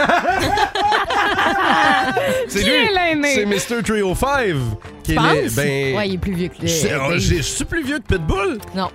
C'est 2.47 2.63
lui? 2.63 2.89
C'est 3.33 3.45
Mr. 3.45 3.81
305. 3.83 4.55
Qui 5.03 5.13
est 5.13 5.15
ben, 5.15 5.95
Ouais, 5.97 6.07
il 6.09 6.13
est 6.15 6.17
plus 6.17 6.33
vieux 6.33 6.49
que 6.49 6.57
Dave. 6.61 7.01
oh, 7.09 7.13
Je 7.17 7.41
suis 7.41 7.65
plus 7.65 7.83
vieux 7.83 7.99
que 7.99 8.15
Pitbull? 8.15 8.57
Non. 8.75 8.89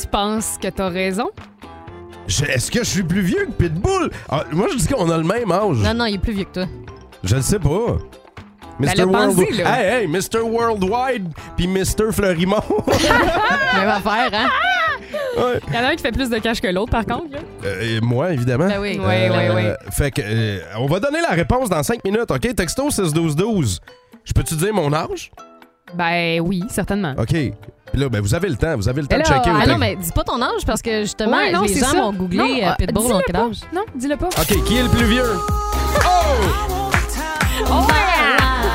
Tu 0.00 0.06
penses 0.08 0.56
que 0.60 0.68
t'as 0.68 0.88
raison? 0.88 1.30
Je- 2.26 2.44
Est-ce 2.46 2.70
que 2.70 2.78
je 2.80 2.88
suis 2.88 3.02
plus 3.02 3.20
vieux 3.20 3.46
que 3.46 3.52
Pitbull? 3.52 4.10
Ah, 4.30 4.44
moi, 4.52 4.68
je 4.72 4.76
dis 4.78 4.86
qu'on 4.88 5.10
a 5.10 5.18
le 5.18 5.24
même 5.24 5.52
âge. 5.52 5.76
Non, 5.76 5.92
non, 5.94 6.06
il 6.06 6.14
est 6.14 6.18
plus 6.18 6.32
vieux 6.32 6.44
que 6.44 6.54
toi. 6.60 6.66
Je 7.22 7.36
le 7.36 7.42
sais 7.42 7.58
pas. 7.58 7.98
Ben, 8.80 8.88
Mr. 8.88 9.02
le 9.02 9.06
pensez, 9.12 9.50
là. 9.52 9.80
Hey, 9.82 10.02
hey, 10.02 10.06
Mr. 10.08 10.40
Worldwide 10.42 11.28
puis 11.56 11.68
Mr. 11.68 12.10
Fleurimont. 12.10 12.56
Même 13.76 13.88
affaire, 13.88 14.30
hein? 14.32 14.48
Ouais. 15.36 15.60
Il 15.68 15.74
y 15.74 15.78
en 15.78 15.82
a 15.84 15.88
un 15.88 15.94
qui 15.96 16.02
fait 16.02 16.12
plus 16.12 16.28
de 16.30 16.38
cash 16.38 16.60
que 16.60 16.68
l'autre, 16.68 16.90
par 16.92 17.04
contre. 17.06 17.32
là. 17.32 17.38
Euh, 17.64 17.96
et 17.96 18.00
moi, 18.00 18.32
évidemment. 18.32 18.66
Ben 18.68 18.80
oui. 18.80 18.98
Oui, 19.00 19.14
oui, 19.30 19.44
oui. 19.54 19.62
Fait 19.90 20.10
que, 20.10 20.22
euh, 20.24 20.58
on 20.78 20.86
va 20.86 21.00
donner 21.00 21.20
la 21.20 21.34
réponse 21.34 21.68
dans 21.68 21.82
5 21.82 22.04
minutes, 22.04 22.30
OK? 22.30 22.54
Texto 22.54 22.90
61212. 22.90 23.80
Je 24.24 24.32
peux-tu 24.32 24.54
dire 24.54 24.72
mon 24.74 24.92
âge? 24.92 25.30
Ben 25.94 26.40
oui, 26.40 26.64
certainement. 26.68 27.14
OK. 27.18 27.28
Puis 27.28 28.00
là, 28.00 28.08
ben, 28.08 28.20
vous 28.20 28.34
avez 28.34 28.48
le 28.48 28.56
temps. 28.56 28.74
Vous 28.76 28.88
avez 28.88 29.02
le 29.02 29.06
temps 29.06 29.18
de 29.18 29.22
checker. 29.22 29.50
au 29.50 29.54
Ah 29.54 29.66
non, 29.66 29.78
texte. 29.78 29.78
mais 29.80 29.96
dis 29.96 30.10
pas 30.12 30.24
ton 30.24 30.40
âge 30.42 30.64
parce 30.66 30.82
que 30.82 31.02
justement, 31.02 31.36
Ouais, 31.36 31.52
non, 31.52 31.62
les 31.62 31.68
c'est 31.68 31.80
gens 31.80 31.86
ça. 31.90 32.00
vont 32.00 32.12
googler 32.12 32.38
Non, 32.38 32.68
euh, 32.68 32.74
Pitbull 32.78 33.02
dis-le 33.02 33.14
dans 33.14 33.20
quel 33.20 33.34
pas. 33.34 33.44
âge. 33.46 33.60
Non, 33.72 33.84
dis-le 33.94 34.16
pas. 34.16 34.26
OK, 34.28 34.64
qui 34.64 34.76
est 34.76 34.82
le 34.82 34.88
plus 34.88 35.04
vieux? 35.06 35.30
Oh! 36.04 36.50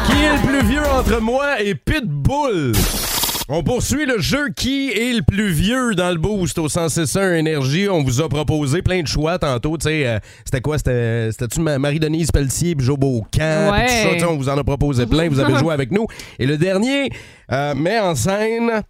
Qui 0.05 0.23
est 0.23 0.33
le 0.33 0.47
plus 0.47 0.67
vieux 0.67 0.83
entre 0.87 1.19
moi 1.19 1.61
et 1.61 1.75
Pitbull? 1.75 2.71
On 3.51 3.63
poursuit 3.63 4.05
le 4.05 4.19
jeu 4.19 4.49
Qui 4.55 4.91
est 4.91 5.11
le 5.13 5.23
plus 5.23 5.49
vieux 5.51 5.95
dans 5.95 6.11
le 6.11 6.17
boost 6.19 6.59
au 6.59 6.69
161 6.69 7.33
Énergie. 7.33 7.89
On 7.89 8.03
vous 8.03 8.21
a 8.21 8.29
proposé 8.29 8.83
plein 8.83 9.01
de 9.01 9.07
choix 9.07 9.39
tantôt. 9.39 9.75
Euh, 9.87 10.19
c'était 10.45 10.61
quoi? 10.61 10.77
C'était- 10.77 11.31
C'était-tu 11.31 11.59
Ma- 11.61 11.79
Marie-Denise 11.79 12.29
Pelletier 12.31 12.75
puis 12.75 12.85
Joe 12.85 12.97
Beaucamp? 12.99 13.71
tout 13.71 13.87
ça, 13.87 14.09
Tu 14.13 14.19
sais, 14.19 14.25
on 14.25 14.37
vous 14.37 14.49
en 14.49 14.57
a 14.57 14.63
proposé 14.63 15.07
plein. 15.07 15.29
Vous 15.29 15.39
avez 15.39 15.55
joué 15.59 15.73
avec 15.73 15.91
nous. 15.91 16.05
Et 16.37 16.45
le 16.45 16.57
dernier 16.57 17.09
euh, 17.51 17.73
met 17.73 17.99
en 17.99 18.13
scène 18.13 18.83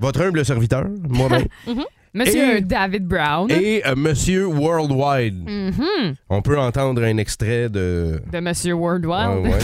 votre 0.00 0.20
humble 0.22 0.44
serviteur, 0.44 0.84
moi-même, 1.08 1.46
Monsieur 2.14 2.56
Et- 2.58 2.60
David 2.60 3.06
Brown. 3.06 3.48
et 3.50 3.86
euh, 3.86 3.94
Monsieur 3.96 4.46
Worldwide. 4.46 5.48
Mhm. 5.48 6.14
On 6.28 6.42
peut 6.42 6.58
entendre 6.58 7.02
un 7.04 7.16
extrait 7.18 7.68
de... 7.68 8.20
De 8.32 8.40
Monsieur 8.40 8.72
Worldwide. 8.74 9.42
Ouais, 9.44 9.50
ouais. 9.50 9.58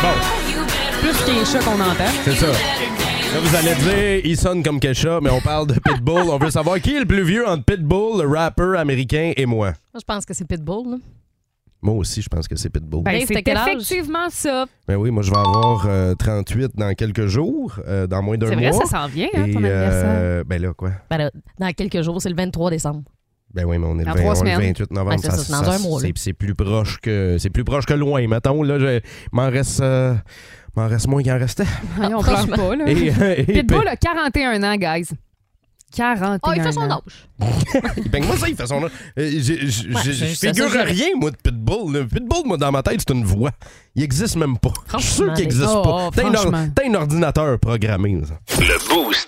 Bon, 0.00 0.37
Plus 1.08 1.24
Keisha 1.24 1.58
qu'on 1.60 1.80
entend. 1.80 2.04
c'est 2.24 2.34
ça. 2.34 2.46
Là, 2.48 3.40
vous 3.42 3.56
allez 3.56 3.74
dire, 3.76 4.20
il 4.30 4.36
sonne 4.36 4.62
comme 4.62 4.78
Kesha, 4.78 5.20
mais 5.22 5.30
on 5.30 5.40
parle 5.40 5.66
de 5.66 5.74
Pitbull. 5.80 6.24
On 6.30 6.38
veut 6.38 6.50
savoir 6.50 6.78
qui 6.80 6.96
est 6.96 7.00
le 7.00 7.06
plus 7.06 7.22
vieux 7.24 7.48
entre 7.48 7.64
Pitbull, 7.64 8.22
le 8.22 8.28
rappeur 8.28 8.78
américain, 8.78 9.32
et 9.36 9.46
moi. 9.46 9.68
Moi, 9.92 10.00
je 10.00 10.04
pense 10.04 10.24
que 10.26 10.34
c'est 10.34 10.46
Pitbull. 10.46 10.90
là. 10.92 10.96
Moi 11.80 11.94
aussi, 11.94 12.20
je 12.22 12.28
pense 12.28 12.46
que 12.48 12.56
c'est 12.56 12.68
Pitbull. 12.70 13.04
Ben, 13.04 13.22
c'est 13.26 13.34
effectivement 13.34 14.28
ça? 14.30 14.66
Ben 14.86 14.96
oui, 14.96 15.10
moi, 15.10 15.22
je 15.22 15.30
vais 15.30 15.36
avoir 15.38 15.86
euh, 15.88 16.14
38 16.14 16.72
dans 16.74 16.92
quelques 16.94 17.26
jours, 17.26 17.78
euh, 17.86 18.06
dans 18.06 18.20
moins 18.22 18.36
d'un 18.36 18.48
C'est 18.48 18.56
mois. 18.56 18.70
vrai, 18.70 18.86
ça 18.86 18.98
s'en 18.98 19.06
vient, 19.06 19.28
hein, 19.34 19.44
Et, 19.46 19.52
ton 19.52 19.58
anniversaire. 19.60 20.04
euh, 20.06 20.44
ben 20.44 20.60
là, 20.60 20.72
quoi? 20.74 20.90
Ben 21.08 21.18
là, 21.18 21.30
dans 21.58 21.72
quelques 21.72 22.02
jours, 22.02 22.20
c'est 22.20 22.30
le 22.30 22.36
23 22.36 22.70
décembre. 22.70 23.02
Ben 23.54 23.64
oui, 23.64 23.78
mais 23.78 23.86
on 23.86 23.98
est 23.98 24.04
le, 24.04 24.12
20 24.12 24.14
trois 24.14 24.38
on 24.40 24.44
est 24.44 24.50
le 24.50 24.54
semaines. 24.54 24.68
28 24.68 24.90
novembre. 24.90 25.10
Ben, 25.22 25.30
c'est 26.14 26.18
ça, 26.18 26.32
plus 26.34 26.54
proche 26.54 26.98
que 27.00 27.36
c'est 27.38 27.50
plus 27.50 27.64
proche 27.64 27.86
que 27.86 27.94
loin. 27.94 28.26
Mettons, 28.28 28.62
là, 28.62 28.78
je- 28.78 29.00
m'en 29.32 29.48
reste, 29.48 29.80
euh, 29.80 30.14
m'en 30.76 30.86
reste 30.86 31.06
moins 31.08 31.22
qu'il 31.22 31.32
en 31.32 31.38
restait. 31.38 31.64
Voyons, 31.96 32.18
on 32.18 32.22
pas, 32.22 32.76
là. 32.76 32.84
Et, 32.86 33.10
euh, 33.10 33.34
et- 33.38 33.44
Pitbull 33.44 33.88
a 33.88 33.96
41 33.96 34.62
ans, 34.62 34.76
guys. 34.76 35.08
41 35.96 36.38
Oh, 36.42 36.50
il 36.54 36.62
fait 36.62 36.72
son 36.72 36.90
âge. 36.90 37.00
Ben, 38.10 38.22
moi, 38.24 38.36
ça, 38.36 38.48
il 38.48 38.54
fait 38.56 38.66
son 38.66 38.80
nom. 38.80 38.88
Euh, 39.18 39.30
Je 39.40 40.34
figure 40.38 40.70
rien, 40.70 41.08
moi, 41.16 41.30
de 41.30 41.36
Pitbull. 41.36 41.92
Le 41.94 42.06
Pitbull, 42.06 42.42
moi, 42.44 42.58
dans 42.58 42.70
ma 42.70 42.82
tête, 42.82 43.00
c'est 43.06 43.14
une 43.14 43.24
voix. 43.24 43.50
Il 43.94 44.02
existe 44.02 44.36
même 44.36 44.58
pas. 44.58 44.72
Je 44.92 45.02
suis 45.02 45.12
sûr 45.14 45.32
qu'il 45.32 45.44
existe 45.44 45.64
oh, 45.66 45.82
pas. 45.82 46.08
oh, 46.08 46.10
T'as 46.14 46.26
un, 46.28 46.68
t'as 46.68 46.98
ordinateur 47.00 47.58
programmé. 47.58 48.20
ça. 48.26 48.38
Le 48.60 48.88
Boost. 48.94 49.27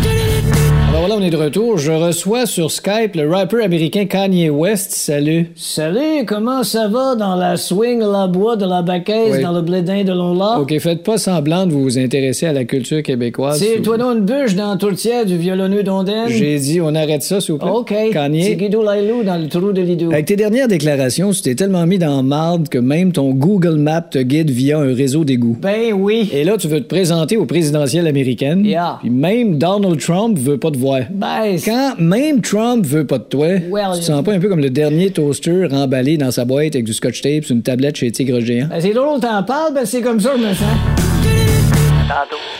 Alors 0.93 1.03
voilà, 1.07 1.15
on 1.15 1.21
est 1.25 1.29
de 1.29 1.37
retour. 1.37 1.77
Je 1.77 1.93
reçois 1.93 2.45
sur 2.45 2.69
Skype 2.69 3.15
le 3.15 3.29
rappeur 3.29 3.63
américain 3.63 4.03
Kanye 4.07 4.49
West. 4.49 4.91
Salut. 4.91 5.49
Salut, 5.55 6.25
comment 6.27 6.65
ça 6.65 6.89
va 6.89 7.15
dans 7.15 7.35
la 7.35 7.55
swing, 7.55 7.99
la 8.01 8.27
bois 8.27 8.57
de 8.57 8.65
la 8.65 8.81
Oui. 8.81 9.41
dans 9.41 9.53
le 9.53 9.61
blédin 9.61 10.03
de 10.03 10.11
Lola? 10.11 10.59
OK, 10.59 10.77
faites 10.79 11.03
pas 11.03 11.17
semblant 11.17 11.65
de 11.65 11.71
vous 11.71 11.83
vous 11.83 11.97
intéresser 11.97 12.45
à 12.45 12.51
la 12.51 12.65
culture 12.65 13.01
québécoise. 13.03 13.57
C'est 13.57 13.81
toi 13.81 13.95
non 13.97 14.11
une 14.17 14.25
bûche 14.25 14.53
dans 14.55 14.71
la 14.71 14.75
tourtière 14.75 15.25
du 15.25 15.37
violonneux 15.37 15.81
d'Ondaine? 15.81 16.27
J'ai 16.27 16.59
dit, 16.59 16.81
on 16.81 16.93
arrête 16.93 17.23
ça, 17.23 17.39
s'il 17.39 17.53
vous 17.53 17.59
plaît. 17.59 17.69
OK. 17.71 17.93
Kanye. 18.11 18.43
C'est 18.43 18.55
Guido 18.57 18.83
Lailou 18.83 19.23
dans 19.23 19.37
le 19.41 19.47
trou 19.47 19.71
de 19.71 19.81
Lido. 19.81 20.11
Avec 20.11 20.25
tes 20.25 20.35
dernières 20.35 20.67
déclarations, 20.67 21.31
tu 21.31 21.41
t'es 21.41 21.55
tellement 21.55 21.87
mis 21.87 21.99
dans 21.99 22.21
marde 22.21 22.67
que 22.67 22.77
même 22.77 23.13
ton 23.13 23.29
Google 23.31 23.77
Map 23.77 24.01
te 24.01 24.19
guide 24.19 24.49
via 24.49 24.79
un 24.79 24.93
réseau 24.93 25.23
d'égouts. 25.23 25.55
Ben 25.61 25.93
oui. 25.93 26.29
Et 26.33 26.43
là, 26.43 26.57
tu 26.57 26.67
veux 26.67 26.81
te 26.81 26.87
présenter 26.89 27.37
aux 27.37 27.45
présidentielles 27.45 28.07
américaines. 28.07 28.65
Yeah. 28.65 28.97
Puis 28.99 29.09
même 29.09 29.57
Donald 29.57 29.97
Trump 29.97 30.37
veut 30.37 30.57
pas 30.57 30.69
te 30.69 30.77
voir. 30.77 30.81
Ben, 31.09 31.57
Quand 31.63 31.95
même 31.99 32.41
Trump 32.41 32.85
veut 32.85 33.05
pas 33.05 33.17
de 33.17 33.23
toi, 33.23 33.47
Well, 33.69 33.91
tu 33.93 33.99
te 33.99 34.05
sens 34.05 34.23
pas 34.23 34.33
un 34.33 34.39
peu 34.39 34.49
comme 34.49 34.61
le 34.61 34.69
dernier 34.69 35.11
toaster 35.11 35.67
emballé 35.71 36.17
dans 36.17 36.31
sa 36.31 36.45
boîte 36.45 36.75
avec 36.75 36.85
du 36.85 36.93
scotch 36.93 37.21
tape 37.21 37.43
sur 37.45 37.55
une 37.55 37.63
tablette 37.63 37.95
chez 37.95 38.11
Tigre 38.11 38.39
Géant? 38.39 38.67
Ben, 38.67 38.79
c'est 38.81 38.93
drôle, 38.93 39.19
t'en 39.19 39.43
parles, 39.43 39.73
ben 39.73 39.85
c'est 39.85 40.01
comme 40.01 40.19
ça, 40.19 40.31
je 40.37 40.41
me 40.47 40.53
sens. 40.53 40.67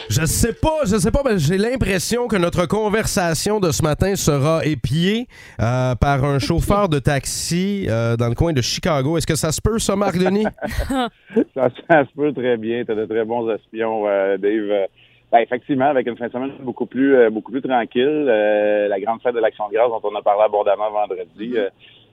Je 0.10 0.26
sais 0.26 0.54
pas, 0.54 0.82
je 0.86 0.98
sais 0.98 1.12
pas, 1.12 1.22
mais 1.26 1.38
j'ai 1.38 1.58
l'impression 1.58 2.28
que 2.28 2.36
notre 2.36 2.66
conversation 2.66 3.60
de 3.60 3.72
ce 3.72 3.82
matin 3.82 4.16
sera 4.16 4.66
épiée 4.66 5.28
euh, 5.62 5.96
par 5.96 6.24
un 6.24 6.40
chauffeur 6.48 6.90
de 6.90 7.00
taxi 7.00 7.86
euh, 7.90 8.16
dans 8.18 8.28
le 8.28 8.36
coin 8.36 8.54
de 8.54 8.62
Chicago. 8.62 9.18
Est-ce 9.18 9.28
que 9.28 9.36
ça 9.36 9.52
se 9.52 9.62
peut, 9.62 9.80
ça, 9.80 9.96
Marc 9.96 10.18
Denis? 10.18 10.46
ça, 11.54 11.70
ça 11.90 12.06
se 12.06 12.14
peut 12.16 12.34
très 12.34 12.58
bien. 12.58 12.84
Tu 12.86 12.92
as 12.92 12.96
de 12.96 13.06
très 13.06 13.26
bons 13.26 13.50
espions, 13.50 14.04
euh, 14.08 14.38
Dave. 14.38 14.88
Ben, 15.32 15.40
effectivement, 15.40 15.86
avec 15.86 16.08
une 16.08 16.18
fin 16.18 16.28
de 16.28 16.32
semaine 16.34 16.52
beaucoup 16.60 16.86
plus 16.86 17.16
euh, 17.16 17.30
beaucoup 17.30 17.52
plus 17.52 17.62
tranquille. 17.62 18.26
euh, 18.28 18.88
la 18.90 19.00
grande 19.00 19.22
fête 19.22 19.34
de 19.34 19.40
l'Action 19.40 19.70
de 19.70 19.74
grâce 19.74 19.90
dont 19.90 20.02
on 20.04 20.16
a 20.16 20.22
parlé 20.22 20.44
abondamment 20.44 20.92
vendredi. 20.92 21.54
euh, 21.56 21.70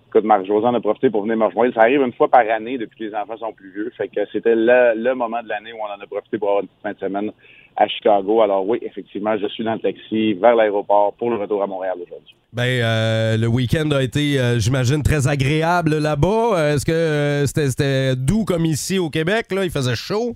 écoute, 0.08 0.24
Marc-José 0.24 0.66
en 0.66 0.74
a 0.74 0.80
profité 0.80 1.10
pour 1.10 1.22
venir 1.22 1.36
me 1.36 1.46
rejoindre. 1.46 1.74
Ça 1.74 1.80
arrive 1.80 2.00
une 2.02 2.12
fois 2.12 2.28
par 2.28 2.48
année 2.48 2.78
depuis 2.78 2.96
que 2.98 3.04
les 3.04 3.14
enfants 3.14 3.36
sont 3.36 3.52
plus 3.52 3.72
vieux. 3.72 3.92
Fait 3.96 4.06
que 4.08 4.20
c'était 4.32 4.54
le, 4.54 4.94
le 4.94 5.14
moment 5.14 5.42
de 5.42 5.48
l'année 5.48 5.72
où 5.72 5.78
on 5.78 5.92
en 5.92 6.00
a 6.00 6.06
profité 6.06 6.38
pour 6.38 6.48
avoir 6.48 6.62
une 6.62 6.68
petite 6.68 6.82
fin 6.82 6.92
de 6.92 6.98
semaine 6.98 7.32
à 7.76 7.88
Chicago. 7.88 8.40
Alors 8.40 8.66
oui, 8.66 8.78
effectivement, 8.82 9.36
je 9.36 9.48
suis 9.48 9.64
dans 9.64 9.74
le 9.74 9.80
taxi 9.80 10.34
vers 10.34 10.54
l'aéroport 10.54 11.12
pour 11.14 11.30
le 11.30 11.36
retour 11.36 11.60
à 11.62 11.66
Montréal 11.66 11.94
aujourd'hui. 11.96 12.36
Ben, 12.52 12.62
euh, 12.62 13.36
le 13.36 13.46
week-end 13.48 13.90
a 13.90 14.02
été, 14.02 14.38
euh, 14.38 14.58
j'imagine, 14.58 15.02
très 15.02 15.26
agréable 15.28 15.98
là-bas. 15.98 16.50
Euh, 16.54 16.74
Est-ce 16.74 16.86
que 16.86 17.46
c'était 17.46 17.68
c'était 17.68 18.16
doux 18.16 18.44
comme 18.44 18.64
ici 18.64 18.98
au 18.98 19.10
Québec? 19.10 19.46
Là? 19.50 19.64
Il 19.64 19.70
faisait 19.70 19.96
chaud? 19.96 20.34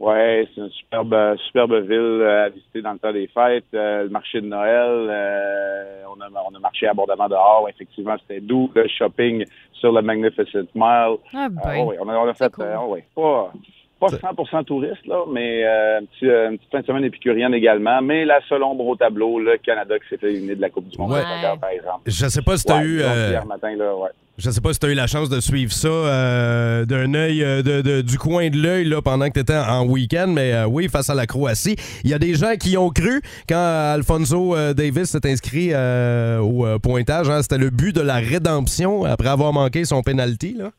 Ouais, 0.00 0.46
c'est 0.54 0.60
une 0.60 0.70
superbe, 0.70 1.36
superbe 1.46 1.74
ville 1.82 1.92
euh, 2.22 2.46
à 2.46 2.48
visiter 2.48 2.82
dans 2.82 2.92
le 2.94 2.98
temps 2.98 3.12
des 3.12 3.28
fêtes. 3.28 3.64
Euh, 3.74 4.02
le 4.04 4.08
marché 4.08 4.40
de 4.40 4.46
Noël, 4.46 5.06
euh, 5.08 6.02
on, 6.08 6.20
a, 6.20 6.26
on 6.50 6.54
a 6.54 6.58
marché 6.58 6.88
abondamment 6.88 7.28
dehors. 7.28 7.68
Effectivement, 7.68 8.16
c'était 8.20 8.40
doux. 8.40 8.70
Le 8.74 8.88
shopping 8.88 9.44
sur 9.72 9.92
le 9.92 10.02
Magnificent 10.02 10.66
Mile. 10.74 11.16
Ah 11.32 11.46
Euh, 11.46 11.48
ben. 11.48 11.84
ouais, 11.84 11.96
on 12.00 12.08
a, 12.08 12.16
on 12.18 12.28
a 12.28 12.34
fait, 12.34 12.52
euh, 12.58 12.78
ouais, 12.86 13.04
pas, 13.14 13.52
pas 14.10 14.32
100% 14.32 14.64
touriste, 14.64 15.06
là, 15.06 15.18
mais 15.32 15.64
euh, 15.64 15.98
un 16.00 16.04
petit, 16.04 16.26
euh, 16.28 16.50
une 16.50 16.58
petite 16.58 16.70
fin 16.72 16.80
de 16.80 16.86
semaine 16.86 17.04
épicurienne 17.04 17.54
également. 17.54 18.00
Mais 18.02 18.24
la 18.24 18.40
seule 18.48 18.62
ombre 18.62 18.86
au 18.86 18.96
tableau, 18.96 19.38
le 19.38 19.56
Canada 19.58 19.94
qui 19.98 20.08
s'est 20.16 20.26
éliminé 20.26 20.54
de 20.54 20.60
la 20.60 20.70
Coupe 20.70 20.88
du 20.88 20.98
Monde, 20.98 21.12
Ouais. 21.12 21.22
par 21.60 21.70
exemple. 21.70 22.00
Je 22.06 22.26
sais 22.26 22.42
pas 22.42 22.56
si 22.56 22.64
t'as 22.64 22.78
Ouais, 22.78 22.84
eu... 22.84 23.00
euh, 23.02 23.28
Hier 23.30 23.46
matin, 23.46 23.74
là, 23.76 23.94
ouais. 23.96 24.10
Je 24.36 24.50
sais 24.50 24.60
pas 24.60 24.72
si 24.72 24.80
tu 24.80 24.86
as 24.86 24.88
eu 24.88 24.94
la 24.94 25.06
chance 25.06 25.28
de 25.28 25.38
suivre 25.38 25.70
ça 25.70 25.86
euh, 25.86 26.84
d'un 26.84 27.14
œil 27.14 27.44
euh, 27.44 27.62
de, 27.62 27.82
de- 27.82 28.00
du 28.02 28.18
coin 28.18 28.50
de 28.50 28.56
l'œil 28.56 28.92
pendant 29.04 29.28
que 29.28 29.34
tu 29.34 29.38
étais 29.40 29.56
en 29.56 29.86
week-end, 29.86 30.26
mais 30.28 30.52
euh, 30.52 30.66
oui, 30.66 30.88
face 30.88 31.08
à 31.08 31.14
la 31.14 31.26
Croatie. 31.26 31.76
Il 32.02 32.10
y 32.10 32.14
a 32.14 32.18
des 32.18 32.34
gens 32.34 32.54
qui 32.58 32.76
ont 32.76 32.90
cru 32.90 33.22
quand 33.48 33.54
Alfonso 33.94 34.56
Davis 34.74 35.04
s'est 35.10 35.30
inscrit 35.30 35.72
au 35.72 36.78
pointage. 36.80 37.30
hein. 37.30 37.42
C'était 37.42 37.58
le 37.58 37.70
but 37.70 37.94
de 37.94 38.00
la 38.00 38.14
rédemption 38.16 39.04
après 39.04 39.28
avoir 39.28 39.52
manqué 39.52 39.84
son 39.84 40.02
penalty. 40.02 40.54
Là. 40.58 40.70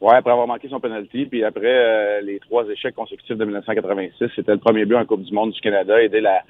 Ouais, 0.00 0.14
après 0.14 0.30
avoir 0.30 0.46
manqué 0.46 0.68
son 0.68 0.78
penalty, 0.78 1.24
puis 1.24 1.42
après 1.42 1.64
euh, 1.64 2.20
les 2.20 2.38
trois 2.38 2.68
échecs 2.68 2.94
consécutifs 2.94 3.36
de 3.36 3.44
1986, 3.44 4.30
c'était 4.36 4.52
le 4.52 4.58
premier 4.58 4.84
but 4.84 4.96
en 4.96 5.06
Coupe 5.06 5.22
du 5.22 5.32
Monde 5.32 5.52
du 5.52 5.60
Canada. 5.60 6.02
Et 6.02 6.10
dès 6.10 6.20
la, 6.20 6.42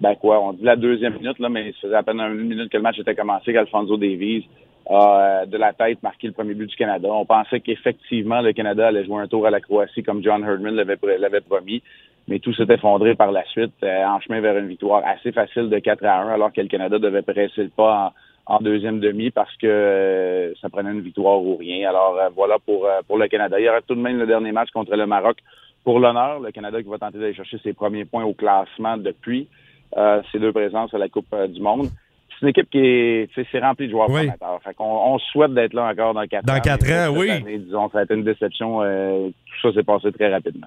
ben 0.00 0.14
quoi, 0.14 0.40
on 0.40 0.54
dit 0.54 0.64
la 0.64 0.76
deuxième 0.76 1.14
minute, 1.14 1.38
là, 1.38 1.50
mais 1.50 1.72
ça 1.72 1.78
faisait 1.82 1.94
à 1.94 2.02
peine 2.02 2.20
une 2.20 2.48
minute 2.48 2.70
que 2.70 2.76
le 2.78 2.82
match 2.82 2.98
était 2.98 3.14
commencé 3.14 3.52
qu'Alfonso 3.52 3.98
Davies 3.98 4.48
a, 4.88 5.42
euh, 5.42 5.46
de 5.46 5.58
la 5.58 5.74
tête, 5.74 6.02
marqué 6.02 6.26
le 6.26 6.32
premier 6.32 6.54
but 6.54 6.66
du 6.66 6.76
Canada. 6.76 7.08
On 7.10 7.26
pensait 7.26 7.60
qu'effectivement, 7.60 8.40
le 8.40 8.52
Canada 8.54 8.88
allait 8.88 9.04
jouer 9.04 9.20
un 9.22 9.28
tour 9.28 9.46
à 9.46 9.50
la 9.50 9.60
Croatie 9.60 10.02
comme 10.02 10.22
John 10.22 10.42
Herdman 10.42 10.74
l'avait, 10.74 10.98
l'avait 11.18 11.40
promis. 11.42 11.82
Mais 12.26 12.38
tout 12.38 12.54
s'est 12.54 12.66
effondré 12.70 13.14
par 13.14 13.32
la 13.32 13.44
suite 13.44 13.74
euh, 13.82 14.04
en 14.06 14.18
chemin 14.20 14.40
vers 14.40 14.56
une 14.56 14.68
victoire 14.68 15.02
assez 15.06 15.30
facile 15.30 15.68
de 15.68 15.78
4 15.78 16.06
à 16.06 16.22
1, 16.22 16.28
alors 16.30 16.52
que 16.54 16.60
le 16.62 16.68
Canada 16.68 16.98
devait 16.98 17.20
presser 17.20 17.64
le 17.64 17.68
pas 17.68 18.06
en, 18.06 18.12
en 18.46 18.58
deuxième 18.60 19.00
demi 19.00 19.30
parce 19.30 19.54
que 19.56 19.66
euh, 19.66 20.54
ça 20.60 20.68
prenait 20.68 20.90
une 20.90 21.00
victoire 21.00 21.40
ou 21.42 21.56
rien. 21.56 21.88
Alors 21.88 22.16
euh, 22.18 22.28
voilà 22.34 22.58
pour, 22.58 22.84
euh, 22.86 23.00
pour 23.06 23.18
le 23.18 23.26
Canada. 23.28 23.58
Il 23.58 23.64
y 23.64 23.68
aura 23.68 23.80
tout 23.82 23.94
de 23.94 24.00
même 24.00 24.18
le 24.18 24.26
dernier 24.26 24.52
match 24.52 24.70
contre 24.70 24.94
le 24.94 25.06
Maroc 25.06 25.38
pour 25.84 25.98
l'honneur. 25.98 26.40
Le 26.40 26.50
Canada 26.52 26.82
qui 26.82 26.88
va 26.88 26.98
tenter 26.98 27.18
d'aller 27.18 27.34
chercher 27.34 27.58
ses 27.62 27.72
premiers 27.72 28.04
points 28.04 28.24
au 28.24 28.34
classement 28.34 28.96
depuis 28.96 29.48
euh, 29.96 30.20
ses 30.32 30.38
deux 30.38 30.52
présences 30.52 30.92
à 30.92 30.98
la 30.98 31.08
Coupe 31.08 31.26
euh, 31.32 31.46
du 31.46 31.60
Monde. 31.60 31.86
c'est 32.30 32.42
une 32.42 32.48
équipe 32.48 32.68
qui 32.70 32.78
est, 32.78 33.30
c'est 33.50 33.58
rempli 33.60 33.86
de 33.86 33.92
joueurs 33.92 34.08
formateurs. 34.08 34.60
Fait 34.62 34.74
qu'on 34.74 34.84
on 35.14 35.18
souhaite 35.18 35.54
d'être 35.54 35.72
là 35.72 35.84
encore 35.90 36.12
dans 36.14 36.26
quatre 36.26 36.44
Dans 36.44 36.56
ans. 36.56 36.60
quatre 36.60 36.84
Mais 36.86 37.06
ans, 37.06 37.14
oui. 37.16 37.30
année, 37.30 37.58
disons, 37.58 37.88
ça 37.90 38.00
a 38.00 38.02
été 38.02 38.14
une 38.14 38.24
déception. 38.24 38.82
euh, 38.82 39.28
tout 39.62 39.68
ça 39.70 39.74
s'est 39.74 39.84
passé 39.84 40.12
très 40.12 40.30
rapidement. 40.32 40.66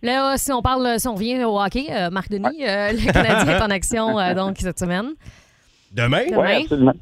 Là, 0.00 0.36
si 0.36 0.52
on 0.52 0.62
parle, 0.62 0.98
si 1.00 1.08
on 1.08 1.14
revient 1.16 1.42
au 1.44 1.58
hockey, 1.60 1.86
euh, 1.90 2.08
Marc 2.10 2.30
Denis, 2.30 2.64
euh, 2.64 2.92
le 2.92 3.12
Canadien 3.12 3.58
est 3.58 3.62
en 3.62 3.70
action 3.80 4.16
euh, 4.18 4.32
donc 4.32 4.56
cette 4.58 4.78
semaine. 4.78 5.08
Demain? 5.92 6.24
Demain. 6.30 6.40
Oui, 6.40 6.62
absolument. 6.62 6.92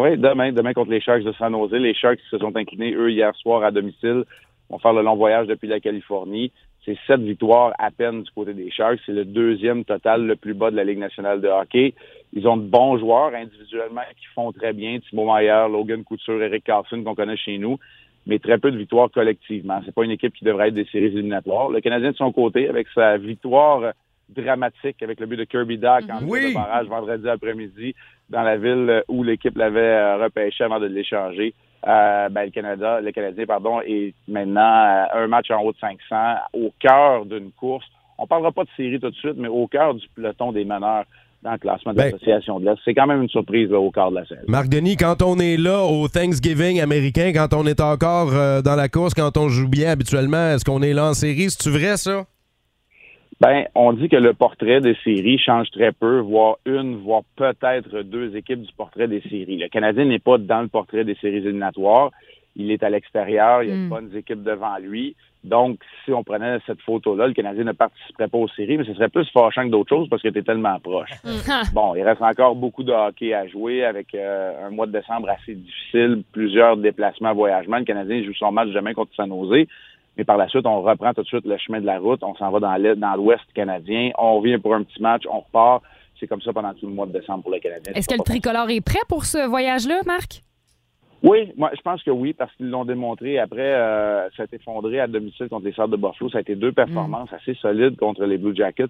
Oui, 0.00 0.16
demain, 0.16 0.50
demain 0.50 0.72
contre 0.72 0.90
les 0.90 1.00
Sharks 1.02 1.24
de 1.24 1.32
San 1.32 1.52
Jose. 1.52 1.72
Les 1.72 1.92
Sharks 1.92 2.20
qui 2.20 2.28
se 2.30 2.38
sont 2.38 2.56
inclinés, 2.56 2.94
eux, 2.94 3.10
hier 3.10 3.34
soir 3.36 3.62
à 3.62 3.70
domicile, 3.70 4.24
vont 4.70 4.78
faire 4.78 4.94
le 4.94 5.02
long 5.02 5.14
voyage 5.14 5.46
depuis 5.46 5.68
la 5.68 5.78
Californie. 5.78 6.52
C'est 6.86 6.96
sept 7.06 7.20
victoires 7.20 7.74
à 7.78 7.90
peine 7.90 8.22
du 8.22 8.30
côté 8.30 8.54
des 8.54 8.70
Sharks. 8.70 9.00
C'est 9.04 9.12
le 9.12 9.26
deuxième 9.26 9.84
total 9.84 10.26
le 10.26 10.36
plus 10.36 10.54
bas 10.54 10.70
de 10.70 10.76
la 10.76 10.84
Ligue 10.84 11.00
nationale 11.00 11.42
de 11.42 11.48
hockey. 11.48 11.92
Ils 12.32 12.48
ont 12.48 12.56
de 12.56 12.66
bons 12.66 12.96
joueurs 12.96 13.34
individuellement 13.34 14.00
qui 14.18 14.24
font 14.34 14.52
très 14.52 14.72
bien. 14.72 15.00
Thibaut 15.00 15.26
Maillard, 15.26 15.68
Logan 15.68 16.02
Couture, 16.02 16.42
Eric 16.42 16.64
Carlson 16.64 17.02
qu'on 17.04 17.14
connaît 17.14 17.36
chez 17.36 17.58
nous, 17.58 17.78
mais 18.26 18.38
très 18.38 18.56
peu 18.56 18.70
de 18.70 18.78
victoires 18.78 19.10
collectivement. 19.10 19.82
C'est 19.84 19.94
pas 19.94 20.04
une 20.04 20.12
équipe 20.12 20.32
qui 20.32 20.46
devrait 20.46 20.68
être 20.68 20.74
des 20.74 20.86
séries 20.86 21.06
éliminatoires. 21.08 21.68
Le 21.68 21.82
Canadien 21.82 22.12
de 22.12 22.16
son 22.16 22.32
côté, 22.32 22.70
avec 22.70 22.86
sa 22.94 23.18
victoire 23.18 23.92
dramatique 24.34 25.02
avec 25.02 25.20
le 25.20 25.26
but 25.26 25.36
de 25.36 25.44
Kirby 25.44 25.76
Dock 25.76 26.04
en 26.08 26.24
Oui. 26.26 26.50
de 26.50 26.54
barrage 26.54 26.86
vendredi 26.86 27.28
après-midi 27.28 27.94
dans 28.30 28.42
la 28.42 28.56
ville 28.56 29.02
où 29.08 29.22
l'équipe 29.22 29.56
l'avait 29.56 29.80
euh, 29.80 30.16
repêché 30.22 30.64
avant 30.64 30.80
de 30.80 30.86
l'échanger. 30.86 31.52
Euh, 31.86 32.28
ben, 32.28 32.44
le 32.44 32.50
Canada, 32.50 33.00
le 33.00 33.10
Canadien, 33.12 33.46
pardon, 33.46 33.80
est 33.80 34.14
maintenant 34.28 34.60
à 34.62 35.08
un 35.18 35.26
match 35.26 35.50
en 35.50 35.62
haut 35.62 35.72
de 35.72 35.78
500 35.78 35.96
au 36.52 36.70
cœur 36.78 37.24
d'une 37.26 37.50
course. 37.52 37.86
On 38.18 38.26
parlera 38.26 38.52
pas 38.52 38.64
de 38.64 38.68
série 38.76 39.00
tout 39.00 39.10
de 39.10 39.14
suite, 39.16 39.36
mais 39.36 39.48
au 39.48 39.66
cœur 39.66 39.94
du 39.94 40.06
peloton 40.14 40.52
des 40.52 40.64
meneurs 40.64 41.04
dans 41.42 41.52
le 41.52 41.58
classement 41.58 41.92
de 41.92 41.96
Ben- 41.96 42.12
l'association 42.12 42.60
de 42.60 42.66
l'Est. 42.66 42.76
C'est 42.84 42.92
quand 42.92 43.06
même 43.06 43.22
une 43.22 43.30
surprise 43.30 43.70
là, 43.70 43.80
au 43.80 43.90
quart 43.90 44.10
de 44.10 44.16
la 44.16 44.26
saison. 44.26 44.42
Marc 44.46 44.68
Denis, 44.68 44.98
quand 44.98 45.22
on 45.22 45.38
est 45.38 45.56
là 45.56 45.84
au 45.84 46.06
Thanksgiving 46.06 46.82
américain, 46.82 47.32
quand 47.34 47.54
on 47.54 47.66
est 47.66 47.80
encore 47.80 48.34
euh, 48.34 48.60
dans 48.60 48.76
la 48.76 48.90
course, 48.90 49.14
quand 49.14 49.38
on 49.38 49.48
joue 49.48 49.66
bien 49.68 49.90
habituellement, 49.90 50.50
est-ce 50.50 50.66
qu'on 50.66 50.82
est 50.82 50.92
là 50.92 51.06
en 51.08 51.14
série? 51.14 51.48
C'est-tu 51.48 51.70
vrai, 51.70 51.96
ça? 51.96 52.24
Ben, 53.40 53.64
on 53.74 53.94
dit 53.94 54.10
que 54.10 54.16
le 54.16 54.34
portrait 54.34 54.82
des 54.82 54.94
séries 55.02 55.38
change 55.38 55.70
très 55.70 55.92
peu, 55.92 56.18
voire 56.18 56.58
une, 56.66 56.96
voire 56.96 57.22
peut-être 57.36 58.02
deux 58.02 58.36
équipes 58.36 58.60
du 58.60 58.72
portrait 58.74 59.08
des 59.08 59.22
séries. 59.22 59.56
Le 59.56 59.68
Canadien 59.68 60.04
n'est 60.04 60.18
pas 60.18 60.36
dans 60.36 60.60
le 60.60 60.68
portrait 60.68 61.04
des 61.04 61.14
séries 61.14 61.38
éliminatoires. 61.38 62.10
Il 62.54 62.70
est 62.70 62.82
à 62.82 62.90
l'extérieur, 62.90 63.62
il 63.62 63.70
y 63.70 63.72
a 63.72 63.76
de 63.76 63.88
bonnes 63.88 64.14
équipes 64.14 64.42
devant 64.42 64.76
lui. 64.76 65.16
Donc, 65.42 65.78
si 66.04 66.12
on 66.12 66.22
prenait 66.22 66.58
cette 66.66 66.82
photo-là, 66.82 67.28
le 67.28 67.32
Canadien 67.32 67.64
ne 67.64 67.72
participerait 67.72 68.28
pas 68.28 68.36
aux 68.36 68.48
séries, 68.48 68.76
mais 68.76 68.84
ce 68.84 68.92
serait 68.92 69.08
plus 69.08 69.26
fâchant 69.30 69.64
que 69.64 69.70
d'autres 69.70 69.88
choses 69.88 70.08
parce 70.10 70.20
que 70.20 70.28
es 70.28 70.42
tellement 70.42 70.78
proche. 70.78 71.10
Bon, 71.72 71.94
il 71.94 72.02
reste 72.02 72.20
encore 72.20 72.54
beaucoup 72.54 72.82
de 72.82 72.92
hockey 72.92 73.32
à 73.32 73.46
jouer 73.46 73.84
avec 73.84 74.14
euh, 74.14 74.66
un 74.66 74.70
mois 74.70 74.86
de 74.86 74.92
décembre 74.92 75.30
assez 75.30 75.54
difficile, 75.54 76.24
plusieurs 76.32 76.76
déplacements, 76.76 77.32
voyagements. 77.32 77.78
Le 77.78 77.84
Canadien 77.84 78.22
joue 78.22 78.34
son 78.34 78.52
match 78.52 78.68
demain 78.68 78.92
contre 78.92 79.14
San 79.14 79.30
Jose. 79.30 79.66
Mais 80.16 80.24
par 80.24 80.36
la 80.36 80.48
suite, 80.48 80.66
on 80.66 80.82
reprend 80.82 81.14
tout 81.14 81.22
de 81.22 81.26
suite 81.26 81.46
le 81.46 81.56
chemin 81.58 81.80
de 81.80 81.86
la 81.86 81.98
route. 81.98 82.22
On 82.22 82.34
s'en 82.34 82.50
va 82.50 82.60
dans 82.60 83.14
l'ouest 83.16 83.44
canadien. 83.54 84.10
On 84.18 84.38
revient 84.38 84.58
pour 84.58 84.74
un 84.74 84.82
petit 84.82 85.00
match. 85.00 85.22
On 85.30 85.40
repart. 85.40 85.82
C'est 86.18 86.26
comme 86.26 86.42
ça 86.42 86.52
pendant 86.52 86.74
tout 86.74 86.86
le 86.86 86.92
mois 86.92 87.06
de 87.06 87.12
décembre 87.12 87.42
pour 87.42 87.52
le 87.52 87.60
Canadien. 87.60 87.94
Est-ce 87.94 88.08
que 88.08 88.14
le 88.14 88.22
tricolore 88.22 88.68
est 88.68 88.82
prêt 88.82 89.00
pour 89.08 89.24
ce 89.24 89.48
voyage-là, 89.48 90.02
Marc? 90.04 90.42
oui, 91.22 91.52
moi 91.56 91.70
je 91.76 91.80
pense 91.82 92.02
que 92.02 92.10
oui, 92.10 92.32
parce 92.32 92.54
qu'ils 92.54 92.70
l'ont 92.70 92.86
démontré. 92.86 93.38
Après, 93.38 93.60
euh, 93.60 94.28
ça 94.30 94.42
a 94.42 94.44
été 94.46 94.56
effondré 94.56 95.00
à 95.00 95.06
domicile 95.06 95.48
contre 95.48 95.66
les 95.66 95.72
Sables 95.72 95.92
de 95.92 95.96
Buffalo. 95.96 96.30
Ça 96.30 96.38
a 96.38 96.40
été 96.40 96.54
deux 96.54 96.72
performances 96.72 97.30
assez 97.32 97.52
solides 97.54 97.98
contre 97.98 98.24
les 98.24 98.38
Blue 98.38 98.56
Jackets 98.56 98.88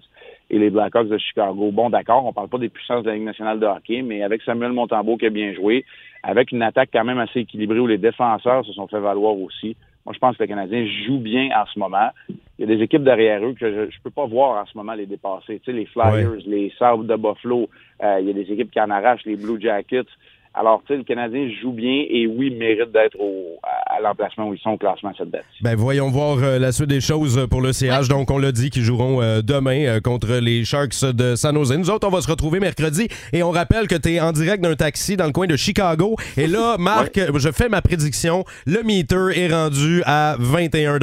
et 0.49 0.57
les 0.57 0.69
Blackhawks 0.69 1.09
de 1.09 1.17
Chicago. 1.17 1.71
Bon, 1.71 1.89
d'accord, 1.89 2.25
on 2.25 2.31
parle 2.31 2.47
pas 2.47 2.57
des 2.57 2.69
puissances 2.69 3.03
de 3.03 3.09
la 3.09 3.15
Ligue 3.15 3.25
nationale 3.25 3.59
de 3.59 3.65
hockey, 3.65 4.01
mais 4.01 4.23
avec 4.23 4.41
Samuel 4.43 4.71
Montembeau 4.71 5.17
qui 5.17 5.25
a 5.25 5.29
bien 5.29 5.53
joué, 5.53 5.83
avec 6.23 6.53
une 6.53 6.61
attaque 6.61 6.89
quand 6.93 7.03
même 7.03 7.19
assez 7.19 7.41
équilibrée 7.41 7.79
où 7.79 7.87
les 7.87 7.97
défenseurs 7.97 8.65
se 8.65 8.71
sont 8.71 8.87
fait 8.87 8.99
valoir 8.99 9.37
aussi. 9.37 9.75
Moi, 10.05 10.13
je 10.13 10.19
pense 10.19 10.35
que 10.35 10.43
le 10.43 10.47
Canadien 10.47 10.85
joue 11.05 11.19
bien 11.19 11.49
en 11.55 11.65
ce 11.65 11.77
moment. 11.77 12.09
Il 12.29 12.35
y 12.59 12.63
a 12.63 12.75
des 12.75 12.83
équipes 12.83 13.03
derrière 13.03 13.43
eux 13.45 13.53
que 13.53 13.71
je, 13.71 13.91
je 13.91 14.01
peux 14.03 14.09
pas 14.09 14.25
voir 14.25 14.61
en 14.61 14.65
ce 14.65 14.77
moment 14.77 14.93
les 14.93 15.05
dépasser. 15.05 15.59
Tu 15.59 15.65
sais, 15.65 15.71
les 15.71 15.85
Flyers, 15.85 16.37
les 16.45 16.73
Sabres 16.77 17.03
de 17.03 17.15
Buffalo, 17.15 17.69
euh, 18.03 18.17
il 18.19 18.27
y 18.27 18.29
a 18.29 18.33
des 18.33 18.51
équipes 18.51 18.71
qui 18.71 18.81
en 18.81 18.89
arrachent, 18.89 19.25
les 19.25 19.35
Blue 19.35 19.59
Jackets. 19.59 20.09
Alors, 20.53 20.81
tu 20.85 20.93
sais, 20.93 20.97
le 20.97 21.03
Canadien 21.03 21.49
joue 21.61 21.71
bien 21.71 22.03
et 22.09 22.27
oui, 22.27 22.49
mérite 22.51 22.91
d'être 22.91 23.15
au- 23.19 23.57
à, 23.63 23.95
à 23.95 23.99
l'emplacement 24.01 24.49
où 24.49 24.53
ils 24.53 24.59
sont 24.59 24.71
au 24.71 24.77
classement 24.77 25.11
à 25.11 25.13
cette 25.17 25.31
date. 25.31 25.45
Ben 25.61 25.75
voyons 25.75 26.09
voir 26.09 26.39
euh, 26.43 26.59
la 26.59 26.71
suite 26.73 26.89
des 26.89 26.99
choses 26.99 27.47
pour 27.49 27.61
le 27.61 27.71
CH. 27.71 28.09
Donc, 28.09 28.29
on 28.31 28.37
l'a 28.37 28.51
dit 28.51 28.69
qu'ils 28.69 28.81
joueront 28.83 29.21
euh, 29.21 29.41
demain 29.41 29.85
euh, 29.85 29.99
contre 30.01 30.33
les 30.41 30.65
Sharks 30.65 31.05
de 31.05 31.35
San 31.35 31.55
Jose. 31.55 31.71
Nous 31.77 31.89
autres, 31.89 32.05
on 32.07 32.11
va 32.11 32.19
se 32.21 32.29
retrouver 32.29 32.59
mercredi 32.59 33.07
et 33.31 33.43
on 33.43 33.51
rappelle 33.51 33.87
que 33.87 33.95
tu 33.95 34.09
es 34.13 34.19
en 34.19 34.33
direct 34.33 34.61
d'un 34.61 34.75
taxi 34.75 35.15
dans 35.15 35.25
le 35.25 35.31
coin 35.31 35.47
de 35.47 35.55
Chicago. 35.55 36.15
Et 36.35 36.47
là, 36.47 36.75
Marc, 36.79 37.17
je 37.35 37.51
fais 37.51 37.69
ma 37.69 37.81
prédiction. 37.81 38.43
Le 38.65 38.83
meter 38.83 39.39
est 39.39 39.47
rendu 39.53 40.01
à 40.05 40.35
21 40.39 40.99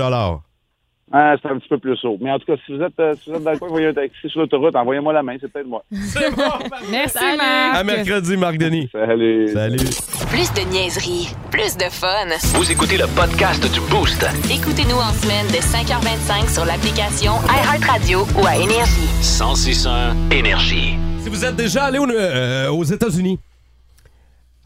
Ah, 1.13 1.35
c'est 1.41 1.49
un 1.49 1.59
petit 1.59 1.69
peu 1.69 1.79
plus 1.79 1.99
haut. 2.05 2.19
Mais 2.21 2.31
en 2.31 2.39
tout 2.39 2.45
cas, 2.45 2.57
si 2.67 2.77
vous 2.77 2.83
êtes, 2.83 2.99
euh, 3.01 3.15
si 3.23 3.31
vous 3.31 3.37
êtes 3.37 3.43
dans 3.43 3.53
le 3.53 3.59
coin, 3.59 3.69
vous 3.69 3.75
voyez 3.75 3.87
un 3.89 3.95
taxi 3.95 4.29
sur 4.29 4.41
l'autoroute, 4.41 4.77
envoyez-moi 4.77 5.13
la 5.15 5.23
main, 5.23 5.37
c'est 5.41 5.51
peut-être 5.51 5.67
moi. 5.67 5.83
Merci, 6.91 7.19
Salut. 7.19 7.37
Marc. 7.39 7.77
À 7.77 7.85
mercredi, 7.85 8.37
Marc 8.37 8.59
Denis. 8.59 8.89
Salut. 8.93 9.49
Salut. 9.49 9.79
Plus 10.31 10.53
de 10.53 10.71
niaiserie, 10.71 11.29
plus 11.51 11.77
de 11.79 11.85
fun. 11.85 12.29
Vous 12.59 12.71
écoutez 12.71 12.99
le 12.99 13.07
podcast 13.17 13.63
du 13.73 13.81
Boost. 13.91 14.23
Écoutez-nous 14.51 14.97
en 14.99 15.13
semaine 15.15 15.47
de 15.47 15.57
5h25 15.63 16.53
sur 16.53 16.65
l'application 16.67 17.33
iHeartRadio 17.49 18.27
ou 18.41 18.47
à 18.47 18.57
Énergie. 18.57 19.09
1061 19.23 20.15
Énergie. 20.31 20.95
Si 21.21 21.31
vous 21.31 21.45
êtes 21.45 21.57
déjà 21.57 21.85
allé 21.85 21.99
au- 21.99 22.09
euh, 22.09 22.69
aux 22.71 22.85
États-Unis, 22.85 23.39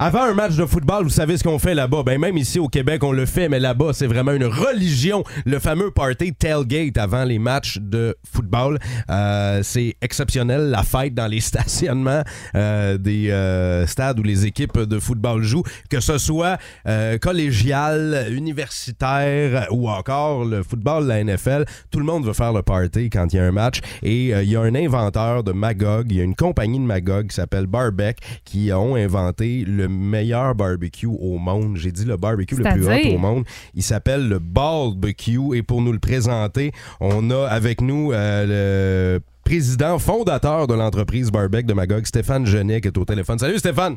avant 0.03 0.23
un 0.23 0.35
match 0.35 0.57
de 0.57 0.67
football, 0.67 1.05
vous 1.05 1.11
savez 1.11 1.37
ce 1.37 1.45
qu'on 1.45 1.61
fait 1.61 1.77
là-bas. 1.77 2.03
Ben 2.03 2.19
même 2.19 2.37
ici 2.37 2.59
au 2.59 2.67
Québec, 2.67 3.05
on 3.05 3.13
le 3.13 3.25
fait, 3.25 3.49
mais 3.49 3.61
là-bas, 3.61 3.93
c'est 3.93 4.09
vraiment 4.09 4.33
une 4.33 4.47
religion. 4.47 5.23
Le 5.47 5.61
fameux 5.61 5.93
party 5.93 6.35
tailgate 6.35 6.99
avant 6.99 7.23
les 7.23 7.39
matchs 7.39 7.79
de 7.79 8.17
football, 8.29 8.81
Euh, 9.11 9.61
c'est 9.63 9.95
exceptionnel. 10.03 10.71
La 10.71 10.83
fête 10.83 11.15
dans 11.15 11.29
les 11.29 11.41
stationnements 11.53 12.23
euh, 12.57 12.99
des 12.99 13.31
euh, 13.31 13.87
stades 13.87 14.19
où 14.19 14.25
les 14.25 14.45
équipes 14.45 14.77
de 14.77 14.99
football 14.99 15.45
jouent, 15.45 15.63
que 15.89 16.01
ce 16.01 16.19
soit 16.19 16.59
euh, 16.89 17.17
collégial, 17.19 18.27
universitaire 18.33 19.69
ou 19.71 19.89
encore 19.89 20.45
le 20.45 20.65
football 20.65 21.07
la 21.07 21.23
NFL, 21.23 21.65
tout 21.93 22.01
le 22.01 22.05
monde 22.05 22.27
veut 22.27 22.33
faire 22.33 22.53
le 22.53 22.63
party 22.63 23.09
quand 23.09 23.33
il 23.33 23.37
y 23.37 23.39
a 23.39 23.45
un 23.45 23.53
match. 23.53 23.81
Et 24.03 24.31
il 24.31 24.51
y 24.51 24.57
a 24.57 24.63
un 24.63 24.75
inventeur 24.75 25.45
de 25.45 25.53
Magog, 25.53 26.07
il 26.11 26.17
y 26.17 26.21
a 26.21 26.25
une 26.25 26.35
compagnie 26.35 26.81
de 26.81 26.85
Magog 26.85 27.29
qui 27.29 27.37
s'appelle 27.37 27.69
Barbec 27.69 28.19
qui 28.45 28.73
ont 28.73 28.97
inventé 28.97 29.65
le 29.65 29.92
meilleur 29.93 30.55
barbecue 30.55 31.07
au 31.07 31.39
monde. 31.39 31.77
J'ai 31.77 31.93
dit 31.93 32.05
le 32.05 32.17
barbecue 32.17 32.57
le 32.57 32.65
plus 32.65 32.87
hot 32.87 33.15
au 33.15 33.19
monde. 33.19 33.45
Il 33.75 33.83
s'appelle 33.83 34.29
le 34.29 34.39
Barbecue 34.39 35.57
et 35.57 35.63
pour 35.63 35.83
nous 35.83 35.93
le 35.93 35.99
présenter, 35.99 36.73
on 37.01 37.31
a 37.31 37.47
avec 37.47 37.81
nous 37.81 38.13
euh, 38.13 39.17
le 39.17 39.21
président 39.45 39.99
fondateur 39.99 40.67
de 40.67 40.75
l'entreprise 40.75 41.31
Barbec 41.31 41.67
de 41.67 41.75
Magog, 41.75 42.05
Stéphane 42.07 42.47
Genet, 42.47 42.81
qui 42.81 42.89
est 42.89 42.99
au 42.99 43.05
téléphone. 43.05 43.39
Salut 43.39 43.59
Stéphane! 43.59 43.97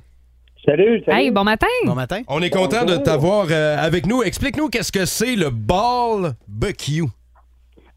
Salut, 0.65 1.03
salut. 1.05 1.19
Hey, 1.19 1.31
bon 1.31 1.43
matin. 1.43 1.67
Bon 1.85 1.93
matin. 1.93 2.21
On 2.27 2.41
est 2.41 2.49
content 2.49 2.85
de 2.85 2.95
t'avoir 2.95 3.47
euh, 3.51 3.77
avec 3.77 4.07
nous. 4.07 4.23
Explique-nous 4.23 4.69
qu'est-ce 4.69 4.91
que 4.91 5.05
c'est 5.05 5.35
le 5.35 5.51
barbecue. 5.51 7.03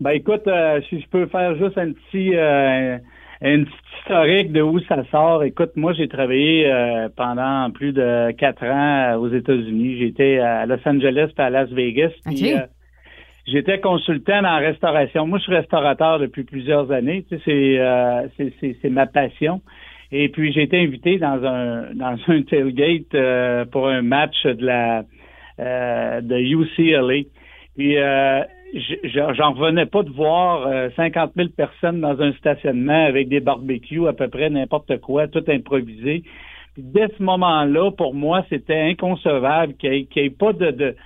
Ben 0.01 0.11
écoute, 0.11 0.47
euh, 0.47 0.81
si 0.89 1.01
je 1.01 1.09
peux 1.09 1.27
faire 1.27 1.57
juste 1.57 1.79
un 1.79 1.93
petit 1.93 2.37
euh, 2.37 2.99
une 3.41 3.65
petite 3.65 3.79
historique 4.01 4.53
de 4.53 4.63
où 4.63 4.81
ça 4.81 5.05
sort. 5.11 5.45
Écoute, 5.45 5.73
moi 5.77 5.93
j'ai 5.93 6.09
travaillé 6.09 6.67
euh, 6.67 7.09
pendant 7.15 7.71
plus 7.71 7.93
de 7.93 8.33
quatre 8.33 8.65
ans 8.65 9.17
aux 9.19 9.29
États-Unis. 9.29 9.99
J'étais 9.99 10.39
à 10.39 10.67
Los 10.67 10.87
Angeles 10.87 11.31
puis 11.35 11.45
à 11.45 11.51
Las 11.51 11.71
Vegas. 11.71 12.11
Puis, 12.25 12.55
euh, 12.55 12.61
J'étais 13.51 13.81
consultant 13.81 14.45
en 14.45 14.59
restauration. 14.59 15.27
Moi, 15.27 15.39
je 15.39 15.45
suis 15.45 15.55
restaurateur 15.55 16.19
depuis 16.19 16.45
plusieurs 16.45 16.93
années. 16.93 17.25
Tu 17.31 17.37
sais, 17.37 17.43
c'est, 17.47 17.79
euh, 17.79 18.29
c'est, 18.37 18.53
c'est, 18.61 18.77
c'est 18.83 18.91
ma 18.91 19.07
passion. 19.07 19.63
Et 20.13 20.29
puis, 20.29 20.53
j'ai 20.53 20.65
été 20.65 20.79
invité 20.79 21.19
dans 21.19 21.43
un 21.45 21.95
dans 21.95 22.17
un 22.29 22.43
tailgate 22.43 23.15
euh, 23.15 23.65
pour 23.65 23.89
un 23.89 24.03
match 24.03 24.45
de 24.45 24.67
la 24.67 25.05
euh, 25.61 26.21
de 26.21 26.37
UCLA. 26.37 27.25
Puis, 27.77 27.97
euh, 27.97 28.43
j'en 29.35 29.53
revenais 29.53 29.87
pas 29.87 30.03
de 30.03 30.11
voir 30.11 30.67
euh, 30.67 30.89
50 30.97 31.33
000 31.37 31.49
personnes 31.57 32.01
dans 32.01 32.21
un 32.21 32.33
stationnement 32.35 33.07
avec 33.07 33.29
des 33.29 33.41
barbecues, 33.41 34.07
à 34.09 34.13
peu 34.13 34.29
près 34.29 34.51
n'importe 34.51 35.01
quoi, 35.01 35.27
tout 35.29 35.45
improvisé. 35.49 36.23
Puis, 36.75 36.83
dès 36.85 37.09
ce 37.17 37.23
moment-là, 37.23 37.91
pour 37.93 38.15
moi, 38.15 38.45
c'était 38.49 38.81
inconcevable 38.81 39.75
qu'il 39.75 39.91
n'y 40.15 40.23
ait, 40.23 40.31
pas 40.31 40.53
de, 40.53 40.71
de 40.71 40.97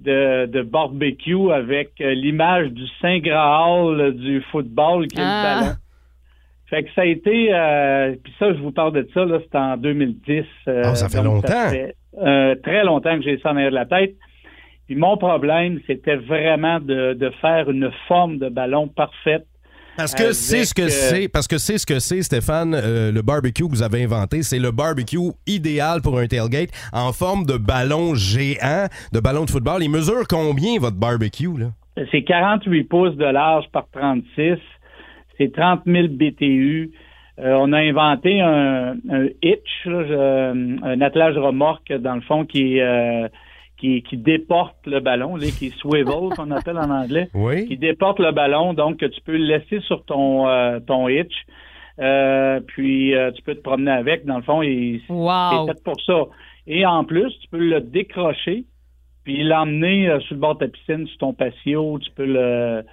de, 0.00 0.46
de 0.46 0.62
barbecue 0.62 1.52
avec 1.52 1.90
euh, 2.00 2.12
l'image 2.14 2.70
du 2.72 2.82
Saint 3.00 3.20
Graal 3.20 4.00
euh, 4.00 4.10
du 4.10 4.40
football 4.50 5.06
qui 5.06 5.18
est 5.20 5.22
Ah. 5.24 5.58
le 5.60 5.60
ballon. 5.66 5.76
Fait 6.68 6.82
que 6.82 6.88
ça 6.94 7.02
a 7.02 7.04
été, 7.04 7.54
euh, 7.54 8.16
puis 8.24 8.32
ça, 8.38 8.52
je 8.52 8.58
vous 8.58 8.72
parle 8.72 8.94
de 8.94 9.06
ça, 9.14 9.24
là, 9.24 9.38
c'était 9.44 9.58
en 9.58 9.76
2010. 9.76 10.44
euh, 10.66 10.82
Ah, 10.86 10.94
ça 10.96 11.08
fait 11.08 11.22
longtemps. 11.22 11.68
fait, 11.70 11.94
euh, 12.20 12.56
très 12.64 12.82
longtemps 12.82 13.14
que 13.16 13.22
j'ai 13.22 13.38
ça 13.38 13.50
en 13.52 13.56
arrière 13.56 13.70
de 13.70 13.76
la 13.76 13.86
tête. 13.86 14.14
Puis 14.86 14.96
mon 14.96 15.16
problème, 15.16 15.80
c'était 15.86 16.16
vraiment 16.16 16.80
de, 16.80 17.14
de 17.14 17.30
faire 17.40 17.70
une 17.70 17.90
forme 18.08 18.38
de 18.38 18.48
ballon 18.48 18.88
parfaite 18.88 19.46
Parce 19.96 20.14
que 20.14 20.32
c'est 20.32 20.64
ce 20.64 20.74
que 20.74 20.82
euh, 20.82 20.88
c'est, 20.88 21.28
parce 21.28 21.46
que 21.46 21.58
c'est 21.58 21.78
ce 21.78 21.86
que 21.86 21.98
c'est, 21.98 22.22
Stéphane, 22.22 22.74
euh, 22.74 23.12
le 23.12 23.22
barbecue 23.22 23.64
que 23.64 23.70
vous 23.70 23.82
avez 23.82 24.02
inventé, 24.02 24.42
c'est 24.42 24.58
le 24.58 24.70
barbecue 24.70 25.32
idéal 25.46 26.02
pour 26.02 26.18
un 26.18 26.26
tailgate 26.26 26.70
en 26.92 27.12
forme 27.12 27.46
de 27.46 27.56
ballon 27.56 28.14
géant, 28.14 28.86
de 29.12 29.20
ballon 29.20 29.44
de 29.44 29.50
football. 29.50 29.82
Il 29.82 29.90
mesure 29.90 30.26
combien 30.28 30.78
votre 30.78 30.96
barbecue 30.98 31.58
là? 31.58 31.66
C'est 32.10 32.22
48 32.22 32.84
pouces 32.84 33.16
de 33.16 33.24
large 33.24 33.66
par 33.70 33.86
36. 33.92 34.56
C'est 35.38 35.52
30 35.52 35.82
000 35.86 36.08
BTU. 36.08 36.90
Euh, 37.38 37.54
on 37.58 37.72
a 37.72 37.78
inventé 37.78 38.40
un, 38.40 38.94
un 39.10 39.26
hitch, 39.42 39.86
là, 39.86 40.52
un 40.52 41.00
attelage 41.00 41.36
remorque, 41.36 41.92
dans 41.92 42.14
le 42.14 42.20
fond, 42.22 42.44
qui, 42.44 42.80
euh, 42.80 43.28
qui, 43.82 44.02
qui 44.04 44.16
déporte 44.16 44.76
le 44.86 45.00
ballon, 45.00 45.34
là, 45.34 45.46
qui 45.58 45.70
swivel, 45.70 46.28
qu'on 46.36 46.52
appelle 46.52 46.78
en 46.78 46.88
anglais. 46.88 47.28
Oui. 47.34 47.66
Qui 47.66 47.76
déporte 47.76 48.20
le 48.20 48.30
ballon, 48.30 48.74
donc 48.74 48.98
que 48.98 49.06
tu 49.06 49.20
peux 49.22 49.32
le 49.32 49.44
laisser 49.44 49.80
sur 49.80 50.04
ton, 50.04 50.46
euh, 50.48 50.78
ton 50.78 51.08
hitch. 51.08 51.34
Euh, 51.98 52.60
puis 52.64 53.14
euh, 53.14 53.32
tu 53.32 53.42
peux 53.42 53.54
te 53.56 53.60
promener 53.60 53.90
avec, 53.90 54.24
dans 54.24 54.36
le 54.36 54.42
fond, 54.42 54.62
et 54.62 55.02
c'est 55.06 55.12
Wow. 55.12 55.66
fait 55.66 55.82
pour 55.82 56.00
ça. 56.06 56.24
Et 56.68 56.86
en 56.86 57.02
plus, 57.04 57.30
tu 57.40 57.48
peux 57.50 57.58
le 57.58 57.80
décrocher, 57.80 58.64
puis 59.24 59.42
l'emmener 59.42 60.16
sur 60.20 60.34
le 60.36 60.40
bord 60.40 60.54
de 60.54 60.66
ta 60.66 60.68
piscine, 60.68 61.06
sur 61.08 61.18
ton 61.18 61.32
patio, 61.32 61.98
tu 61.98 62.10
peux 62.12 62.24
le 62.24 62.84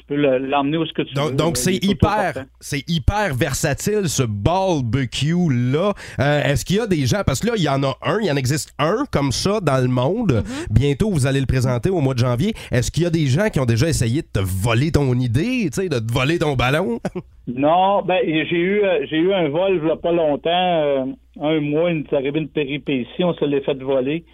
tu 0.00 0.06
peux 0.06 0.16
le- 0.16 0.38
l'emmener 0.38 0.76
où 0.78 0.86
ce 0.86 0.92
que 0.92 1.02
tu 1.02 1.14
veux. 1.14 1.20
Donc, 1.22 1.36
donc 1.36 1.56
là. 1.56 1.62
c'est 1.62 1.74
Il 1.76 1.90
est 1.90 1.92
hyper, 1.92 2.32
c'est 2.60 2.88
hyper 2.88 3.34
versatile 3.34 4.08
ce 4.08 4.22
barbecue 4.22 5.34
là. 5.50 5.92
Est-ce 6.18 6.64
qu'il 6.64 6.76
y 6.76 6.80
a 6.80 6.86
des 6.86 7.06
gens 7.06 7.22
parce 7.24 7.40
que 7.40 7.46
là 7.48 7.52
il 7.56 7.62
y 7.62 7.68
en 7.68 7.82
a 7.82 7.96
un, 8.02 8.18
il 8.20 8.26
y 8.26 8.30
en 8.32 8.36
existe 8.36 8.74
un 8.78 9.04
comme 9.12 9.32
ça 9.32 9.60
dans 9.60 9.80
le 9.82 9.88
monde. 9.88 10.42
Bientôt 10.70 11.10
vous 11.10 11.26
allez 11.26 11.40
le 11.40 11.46
présenter 11.46 11.90
au 11.90 12.00
mois 12.00 12.14
de 12.14 12.18
janvier. 12.20 12.54
Est-ce 12.70 12.90
qu'il 12.90 13.02
y 13.02 13.06
a 13.06 13.10
des 13.10 13.26
gens 13.26 13.48
qui 13.50 13.60
ont 13.60 13.66
déjà 13.66 13.88
essayé 13.88 14.22
de 14.22 14.26
te 14.32 14.40
voler 14.40 14.90
ton 14.92 15.12
idée, 15.14 15.68
tu 15.72 15.82
sais, 15.82 15.88
de 15.88 15.98
te 15.98 16.12
voler 16.12 16.38
ton 16.38 16.54
ballon? 16.56 17.00
Non, 17.52 18.02
ben 18.02 18.18
j'ai 18.24 18.56
eu 18.56 18.84
euh, 18.84 19.04
j'ai 19.10 19.16
eu 19.16 19.32
un 19.32 19.48
vol 19.48 19.80
il 19.82 19.88
y 19.88 19.90
a 19.90 19.96
pas 19.96 20.12
longtemps, 20.12 20.50
euh, 20.52 21.04
un 21.40 21.60
mois, 21.60 21.90
une, 21.90 22.04
c'est 22.08 22.14
arrivé 22.14 22.38
une 22.38 22.48
péripétie, 22.48 23.24
on 23.24 23.34
se 23.34 23.44
l'est 23.44 23.62
fait 23.62 23.74
voler. 23.82 24.24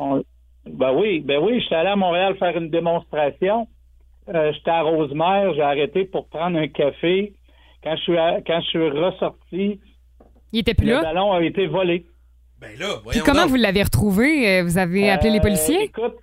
On- 0.00 0.24
ben 0.68 0.92
oui, 0.92 1.20
ben 1.20 1.38
oui, 1.40 1.60
j'étais 1.62 1.76
allé 1.76 1.90
à 1.90 1.94
Montréal 1.96 2.34
faire 2.36 2.56
une 2.56 2.68
démonstration. 2.68 3.68
Euh, 4.34 4.52
j'étais 4.52 4.70
à 4.70 4.82
Rosemère, 4.82 5.54
j'ai 5.54 5.62
arrêté 5.62 6.04
pour 6.04 6.28
prendre 6.28 6.58
un 6.58 6.68
café. 6.68 7.32
Quand 7.82 7.96
je 7.96 8.02
suis 8.02 8.18
à- 8.18 8.40
quand 8.46 8.60
je 8.60 8.66
suis 8.68 8.88
ressorti, 8.90 9.80
Il 10.52 10.58
était 10.60 10.74
plus 10.74 10.86
le 10.86 10.94
là? 10.94 11.02
ballon 11.02 11.32
a 11.32 11.42
été 11.42 11.66
volé. 11.66 12.04
Ben 12.60 12.70
là, 12.78 12.86
Puis 13.10 13.20
comment 13.24 13.46
vous 13.46 13.54
l'avez 13.56 13.82
retrouvé? 13.84 14.58
Euh, 14.58 14.62
Vous 14.64 14.78
avez 14.78 15.10
appelé 15.10 15.30
les 15.30 15.38
Euh, 15.38 15.42
policiers? 15.42 15.82
écoute, 15.84 16.16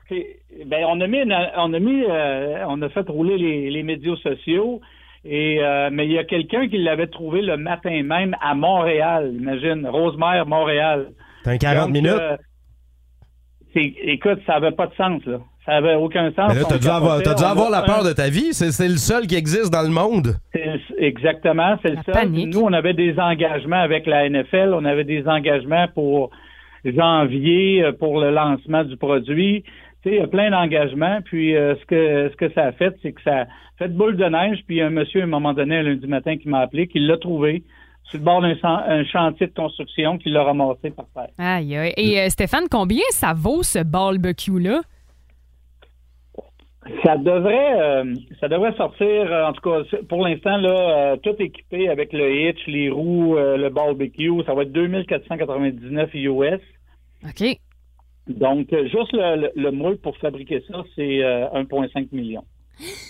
ben, 0.65 0.85
on 0.87 0.99
a 0.99 1.07
mis, 1.07 1.19
une- 1.19 1.33
on 1.55 1.73
a 1.73 1.79
mis, 1.79 2.03
euh, 2.03 2.65
on 2.67 2.81
a 2.81 2.89
fait 2.89 3.07
rouler 3.07 3.37
les, 3.37 3.69
les 3.71 3.83
médias 3.83 4.15
sociaux. 4.17 4.81
Et 5.23 5.57
euh, 5.63 5.89
mais 5.91 6.05
il 6.05 6.11
y 6.11 6.19
a 6.19 6.23
quelqu'un 6.25 6.67
qui 6.67 6.77
l'avait 6.77 7.07
trouvé 7.07 7.41
le 7.41 7.57
matin 7.57 8.03
même 8.03 8.35
à 8.41 8.53
Montréal. 8.53 9.33
Imagine, 9.35 9.87
Rosemère, 9.87 10.45
Montréal. 10.45 11.13
T'as 11.43 11.51
un 11.51 11.57
40 11.57 11.85
Donc, 11.85 11.93
minutes? 11.93 12.11
euh, 12.11 12.37
c'est- 13.73 13.93
écoute, 14.03 14.39
ça 14.45 14.55
avait 14.55 14.71
pas 14.71 14.87
de 14.87 14.93
sens 14.95 15.25
là. 15.25 15.39
Ça 15.65 15.73
avait 15.77 15.95
aucun 15.95 16.31
sens. 16.33 16.53
Là, 16.53 16.61
t'as 16.69 16.77
dû 16.77 16.87
avoir, 16.87 17.19
dû 17.21 17.27
avoir 17.43 17.69
la 17.71 17.79
un- 17.79 17.85
peur 17.85 18.03
de 18.03 18.13
ta 18.13 18.29
vie. 18.29 18.53
C'est 18.53 18.71
c'est 18.71 18.87
le 18.87 18.97
seul 18.97 19.25
qui 19.25 19.35
existe 19.35 19.71
dans 19.73 19.81
le 19.81 19.89
monde. 19.89 20.35
C'est- 20.53 20.61
Exactement, 20.99 21.75
c'est 21.81 21.89
le 21.91 21.97
seul. 22.05 22.13
panique. 22.13 22.53
Nous, 22.53 22.61
on 22.61 22.71
avait 22.73 22.93
des 22.93 23.17
engagements 23.19 23.81
avec 23.81 24.05
la 24.05 24.25
NFL, 24.29 24.73
on 24.73 24.85
avait 24.85 25.03
des 25.03 25.27
engagements 25.27 25.87
pour 25.93 26.29
janvier 26.83 27.83
euh, 27.83 27.91
pour 27.91 28.19
le 28.19 28.31
lancement 28.31 28.83
du 28.83 28.97
produit. 28.97 29.63
Tu 30.03 30.09
sais, 30.09 30.15
il 30.15 30.19
y 30.19 30.23
a 30.23 30.27
plein 30.27 30.51
d'engagements. 30.51 31.19
Puis 31.25 31.55
euh, 31.55 31.75
ce 31.81 31.85
que 31.85 32.29
ce 32.31 32.35
que 32.37 32.51
ça 32.53 32.65
a 32.65 32.71
fait, 32.71 32.95
c'est 33.01 33.11
que 33.11 33.21
ça 33.23 33.41
a 33.41 33.45
fait 33.77 33.87
boule 33.89 34.17
de 34.17 34.25
neige. 34.25 34.59
Puis 34.67 34.77
il 34.77 34.79
y 34.79 34.81
a 34.81 34.87
un 34.87 34.91
monsieur 34.91 35.21
à 35.21 35.23
un 35.23 35.27
moment 35.27 35.53
donné, 35.53 35.77
un 35.77 35.83
lundi 35.83 36.07
matin, 36.07 36.37
qui 36.37 36.47
m'a 36.49 36.59
appelé, 36.59 36.87
qui 36.87 36.99
l'a 36.99 37.17
trouvé 37.17 37.63
sur 38.03 38.19
le 38.19 38.23
bord 38.23 38.41
d'un 38.41 38.55
chan- 38.57 38.83
un 38.87 39.03
chantier 39.05 39.47
de 39.47 39.53
construction, 39.53 40.17
qui 40.19 40.29
l'a 40.29 40.43
ramassé 40.43 40.91
par 40.91 41.05
terre. 41.15 41.29
Aïe, 41.39 41.75
aïe. 41.75 41.93
Et 41.97 42.21
euh, 42.21 42.29
Stéphane, 42.29 42.65
combien 42.69 43.01
ça 43.09 43.33
vaut 43.35 43.63
ce 43.63 43.79
barbecue-là? 43.83 44.81
Ça 47.03 47.17
devrait, 47.17 47.81
euh, 47.81 48.13
ça 48.39 48.47
devrait 48.47 48.75
sortir, 48.77 49.07
euh, 49.07 49.45
en 49.47 49.53
tout 49.53 49.61
cas, 49.61 49.97
pour 50.07 50.23
l'instant, 50.25 50.57
là, 50.57 51.13
euh, 51.13 51.17
tout 51.17 51.33
équipé 51.39 51.89
avec 51.89 52.13
le 52.13 52.31
hitch, 52.31 52.59
les 52.67 52.89
roues, 52.91 53.37
euh, 53.37 53.57
le 53.57 53.69
barbecue, 53.69 54.31
ça 54.45 54.53
va 54.53 54.61
être 54.63 54.71
2499 54.71 56.09
US. 56.13 56.61
OK. 57.23 57.57
Donc, 58.27 58.71
euh, 58.73 58.83
juste 58.83 59.11
le, 59.13 59.41
le, 59.41 59.51
le 59.55 59.71
moule 59.71 59.97
pour 59.97 60.15
fabriquer 60.17 60.63
ça, 60.71 60.83
c'est 60.95 61.23
euh, 61.23 61.47
1,5 61.53 62.07
million. 62.11 62.43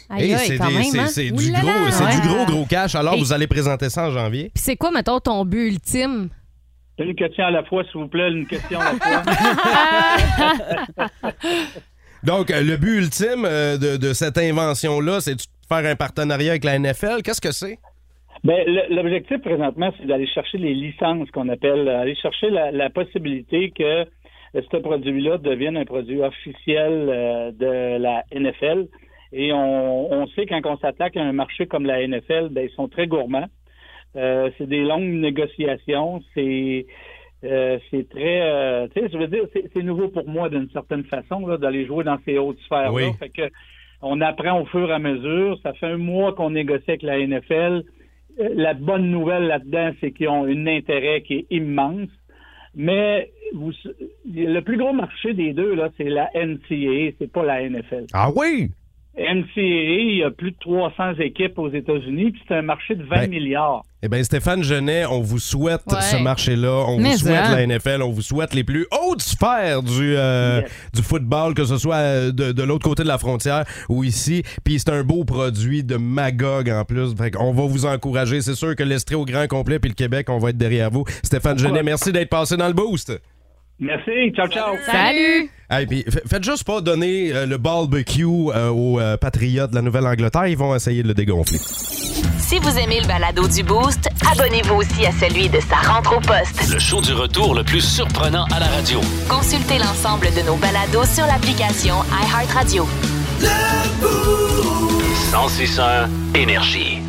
Hey, 0.10 0.36
c'est 0.38 0.58
des- 0.58 1.00
hein? 1.00 1.08
c'est 1.08 1.32
du 1.32 1.52
gros, 1.52 2.22
du 2.22 2.28
gros 2.28 2.46
gros 2.46 2.66
cash. 2.70 2.96
Alors 2.96 3.16
Et- 3.16 3.20
vous 3.20 3.34
allez 3.34 3.48
présenter 3.48 3.90
ça 3.90 4.08
en 4.08 4.12
janvier. 4.12 4.52
Puis 4.54 4.64
c'est 4.64 4.76
quoi, 4.78 4.92
mettons, 4.92 5.20
ton 5.20 5.44
but 5.44 5.68
ultime? 5.70 6.30
Une 7.00 7.16
question 7.16 7.44
à 7.46 7.52
la 7.52 7.64
fois, 7.64 7.84
s'il 7.84 8.00
vous 8.00 8.08
plaît, 8.08 8.30
une 8.32 8.46
question 8.48 8.80
à 8.80 8.94
la 8.94 9.00
fois. 9.00 9.24
Donc, 12.26 12.50
euh, 12.50 12.64
le 12.64 12.76
but 12.78 12.98
ultime 12.98 13.46
euh, 13.46 13.78
de, 13.78 14.14
cette 14.14 14.40
invention-là, 14.40 15.20
c'est 15.22 15.36
de 15.36 15.42
faire 15.70 15.86
un 15.86 15.96
partenariat 15.96 16.52
avec 16.52 16.64
la 16.64 16.80
NFL. 16.80 17.22
Qu'est-ce 17.24 17.42
que 17.42 17.52
c'est? 17.52 17.78
Ben, 18.44 18.66
l'objectif 18.90 19.38
présentement, 19.42 19.94
c'est 19.98 20.08
d'aller 20.08 20.26
chercher 20.28 20.58
les 20.58 20.74
licences 20.74 21.30
qu'on 21.32 21.50
appelle, 21.50 21.88
euh, 21.88 22.02
aller 22.02 22.16
chercher 22.16 22.50
la, 22.50 22.72
la 22.72 22.90
possibilité 22.90 23.72
que 23.78 24.06
ce 24.56 24.78
produit-là 24.78 25.38
devienne 25.38 25.78
un 25.78 25.86
produit 25.86 26.22
officiel 26.22 27.54
de 27.60 27.98
la 27.98 28.24
NFL. 28.34 28.88
Et 29.34 29.52
on, 29.52 30.26
sait 30.28 30.46
quand 30.46 30.62
on 30.66 30.78
s'attaque 30.78 31.18
à 31.18 31.22
un 31.22 31.34
marché 31.34 31.68
comme 31.68 31.86
la 31.86 32.08
NFL, 32.08 32.50
ben, 32.52 32.66
ils 32.70 32.74
sont 32.76 32.88
très 32.88 33.06
gourmands. 33.06 33.50
C'est 34.14 34.68
des 34.68 34.84
longues 34.84 35.04
négociations. 35.04 36.24
C'est 36.34 36.86
euh, 37.46 37.80
c'est 37.92 38.10
très, 38.10 38.42
euh, 38.42 38.88
tu 38.94 39.02
sais, 39.02 39.10
je 39.12 39.18
veux 39.18 39.28
dire, 39.28 39.44
c'est 39.54 39.84
nouveau 39.84 40.10
pour 40.10 40.28
moi 40.28 40.50
d'une 40.50 40.70
certaine 40.72 41.04
façon 41.04 41.46
là, 41.48 41.58
d'aller 41.58 41.86
jouer 41.86 42.04
dans 42.04 42.18
ces 42.26 42.38
hautes 42.38 42.60
sphères-là. 42.66 42.92
Oui. 42.92 43.04
Fait 43.20 43.30
que 43.30 43.50
on 44.02 44.22
apprend 44.22 44.62
au 44.62 44.66
fur 44.66 44.90
et 44.90 44.94
à 44.94 45.00
mesure. 45.00 45.58
Ça 45.64 45.74
fait 45.74 45.88
un 45.88 45.98
mois 45.98 46.34
qu'on 46.34 46.52
négocie 46.52 46.84
avec 46.90 47.02
la 47.04 47.20
NFL. 47.26 47.84
Euh, 48.40 48.50
La 48.56 48.74
bonne 48.74 49.10
nouvelle 49.10 49.48
là-dedans, 49.48 49.92
c'est 50.02 50.12
qu'ils 50.12 50.30
ont 50.30 50.46
un 50.46 50.68
intérêt 50.68 51.22
qui 51.22 51.36
est 51.36 51.46
immense. 51.50 52.10
Mais 52.76 53.32
vous, 53.54 53.72
le 54.26 54.60
plus 54.60 54.78
gros 54.78 54.94
marché 54.94 55.34
des 55.34 55.54
deux, 55.54 55.74
là, 55.76 55.90
c'est 55.98 56.10
la 56.10 56.30
NCAA, 56.36 57.14
c'est 57.18 57.32
pas 57.32 57.44
la 57.44 57.68
NFL. 57.70 58.06
Ah 58.14 58.30
oui? 58.36 58.70
NCAA, 59.18 60.02
il 60.12 60.18
y 60.18 60.24
a 60.24 60.32
plus 60.32 60.52
de 60.52 60.58
300 60.60 61.14
équipes 61.20 61.58
aux 61.58 61.70
États-Unis, 61.70 62.32
puis 62.32 62.42
c'est 62.48 62.56
un 62.56 62.62
marché 62.62 62.96
de 62.96 63.04
20 63.04 63.10
Ben, 63.22 63.30
milliards. 63.30 63.84
Eh 64.04 64.10
bien, 64.10 64.22
Stéphane 64.24 64.62
Genet, 64.62 65.06
on 65.06 65.22
vous 65.22 65.40
souhaite 65.40 65.82
Ouais. 65.88 66.02
ce 66.02 66.18
marché-là. 66.18 66.84
On 66.88 67.00
Mais 67.00 67.14
vous 67.14 67.18
souhaite 67.20 67.40
hein? 67.46 67.56
la 67.56 67.66
NFL. 67.66 68.02
On 68.04 68.12
vous 68.12 68.22
souhaite 68.22 68.54
les 68.54 68.64
plus 68.64 68.86
hautes 68.92 69.22
sphères 69.22 69.82
du, 69.82 70.16
euh, 70.16 70.62
du 70.94 71.02
football, 71.02 71.54
que 71.56 71.64
ce 71.66 71.78
soit 71.78 71.96
euh, 71.96 72.32
de, 72.32 72.52
de 72.52 72.64
l'autre 72.64 72.84
côté 72.88 73.02
de 73.04 73.08
la 73.08 73.18
frontière 73.18 73.64
ou 73.90 74.04
ici. 74.04 74.44
Puis 74.64 74.80
c'est 74.80 74.92
un 74.92 75.04
beau 75.04 75.24
produit 75.24 75.84
de 75.84 75.96
Magog 75.96 76.70
en 76.70 76.84
plus. 76.86 77.16
Fait 77.16 77.34
on 77.40 77.52
va 77.52 77.64
vous 77.66 77.86
encourager. 77.86 78.42
C'est 78.42 78.54
sûr 78.56 78.76
que 78.76 78.84
l'Estrie 78.84 79.16
au 79.16 79.26
grand 79.26 79.48
complet 79.48 79.80
puis 79.80 79.90
le 79.90 79.96
Québec, 79.96 80.28
on 80.30 80.38
va 80.38 80.50
être 80.52 80.58
derrière 80.58 80.92
vous. 80.92 81.06
Stéphane 81.24 81.58
Genet, 81.58 81.82
merci 81.82 82.12
d'être 82.12 82.30
passé 82.30 82.58
dans 82.58 82.68
le 82.68 82.74
boost. 82.74 83.12
Merci, 83.80 84.32
ciao, 84.36 84.48
ciao. 84.48 84.76
Salut! 84.86 85.50
Hey, 85.70 85.86
puis 85.86 86.06
fa- 86.10 86.22
faites 86.28 86.44
juste 86.44 86.64
pas 86.64 86.80
donner 86.80 87.34
euh, 87.34 87.46
le 87.46 87.58
barbecue 87.58 88.24
euh, 88.24 88.70
aux 88.70 89.00
euh, 89.00 89.18
patriotes 89.18 89.72
de 89.72 89.76
la 89.76 89.82
Nouvelle-Angleterre. 89.82 90.48
Ils 90.48 90.58
vont 90.58 90.74
essayer 90.76 91.04
de 91.04 91.08
le 91.10 91.14
dégonfler. 91.14 91.58
Si 91.58 92.58
vous 92.60 92.78
aimez 92.78 93.02
le 93.02 93.08
balado 93.08 93.48
du 93.48 93.64
Boost, 93.64 94.08
abonnez-vous 94.32 94.76
aussi 94.76 95.06
à 95.06 95.12
celui 95.12 95.50
de 95.50 95.60
sa 95.60 95.76
rentre 95.78 96.16
au 96.16 96.22
poste. 96.22 96.72
Le 96.72 96.80
show 96.80 97.02
du 97.02 97.12
retour 97.14 97.54
le 97.56 97.64
plus 97.64 97.82
surprenant 97.82 98.46
à 98.56 98.60
la 98.60 98.68
radio. 98.68 99.02
Consultez 99.28 99.78
l'ensemble 99.80 100.28
de 100.36 100.42
nos 100.46 100.56
balados 100.56 101.06
sur 101.06 101.26
l'application 101.26 101.96
iHeartRadio. 102.14 102.88
1061 105.32 106.10
Énergie. 106.36 107.00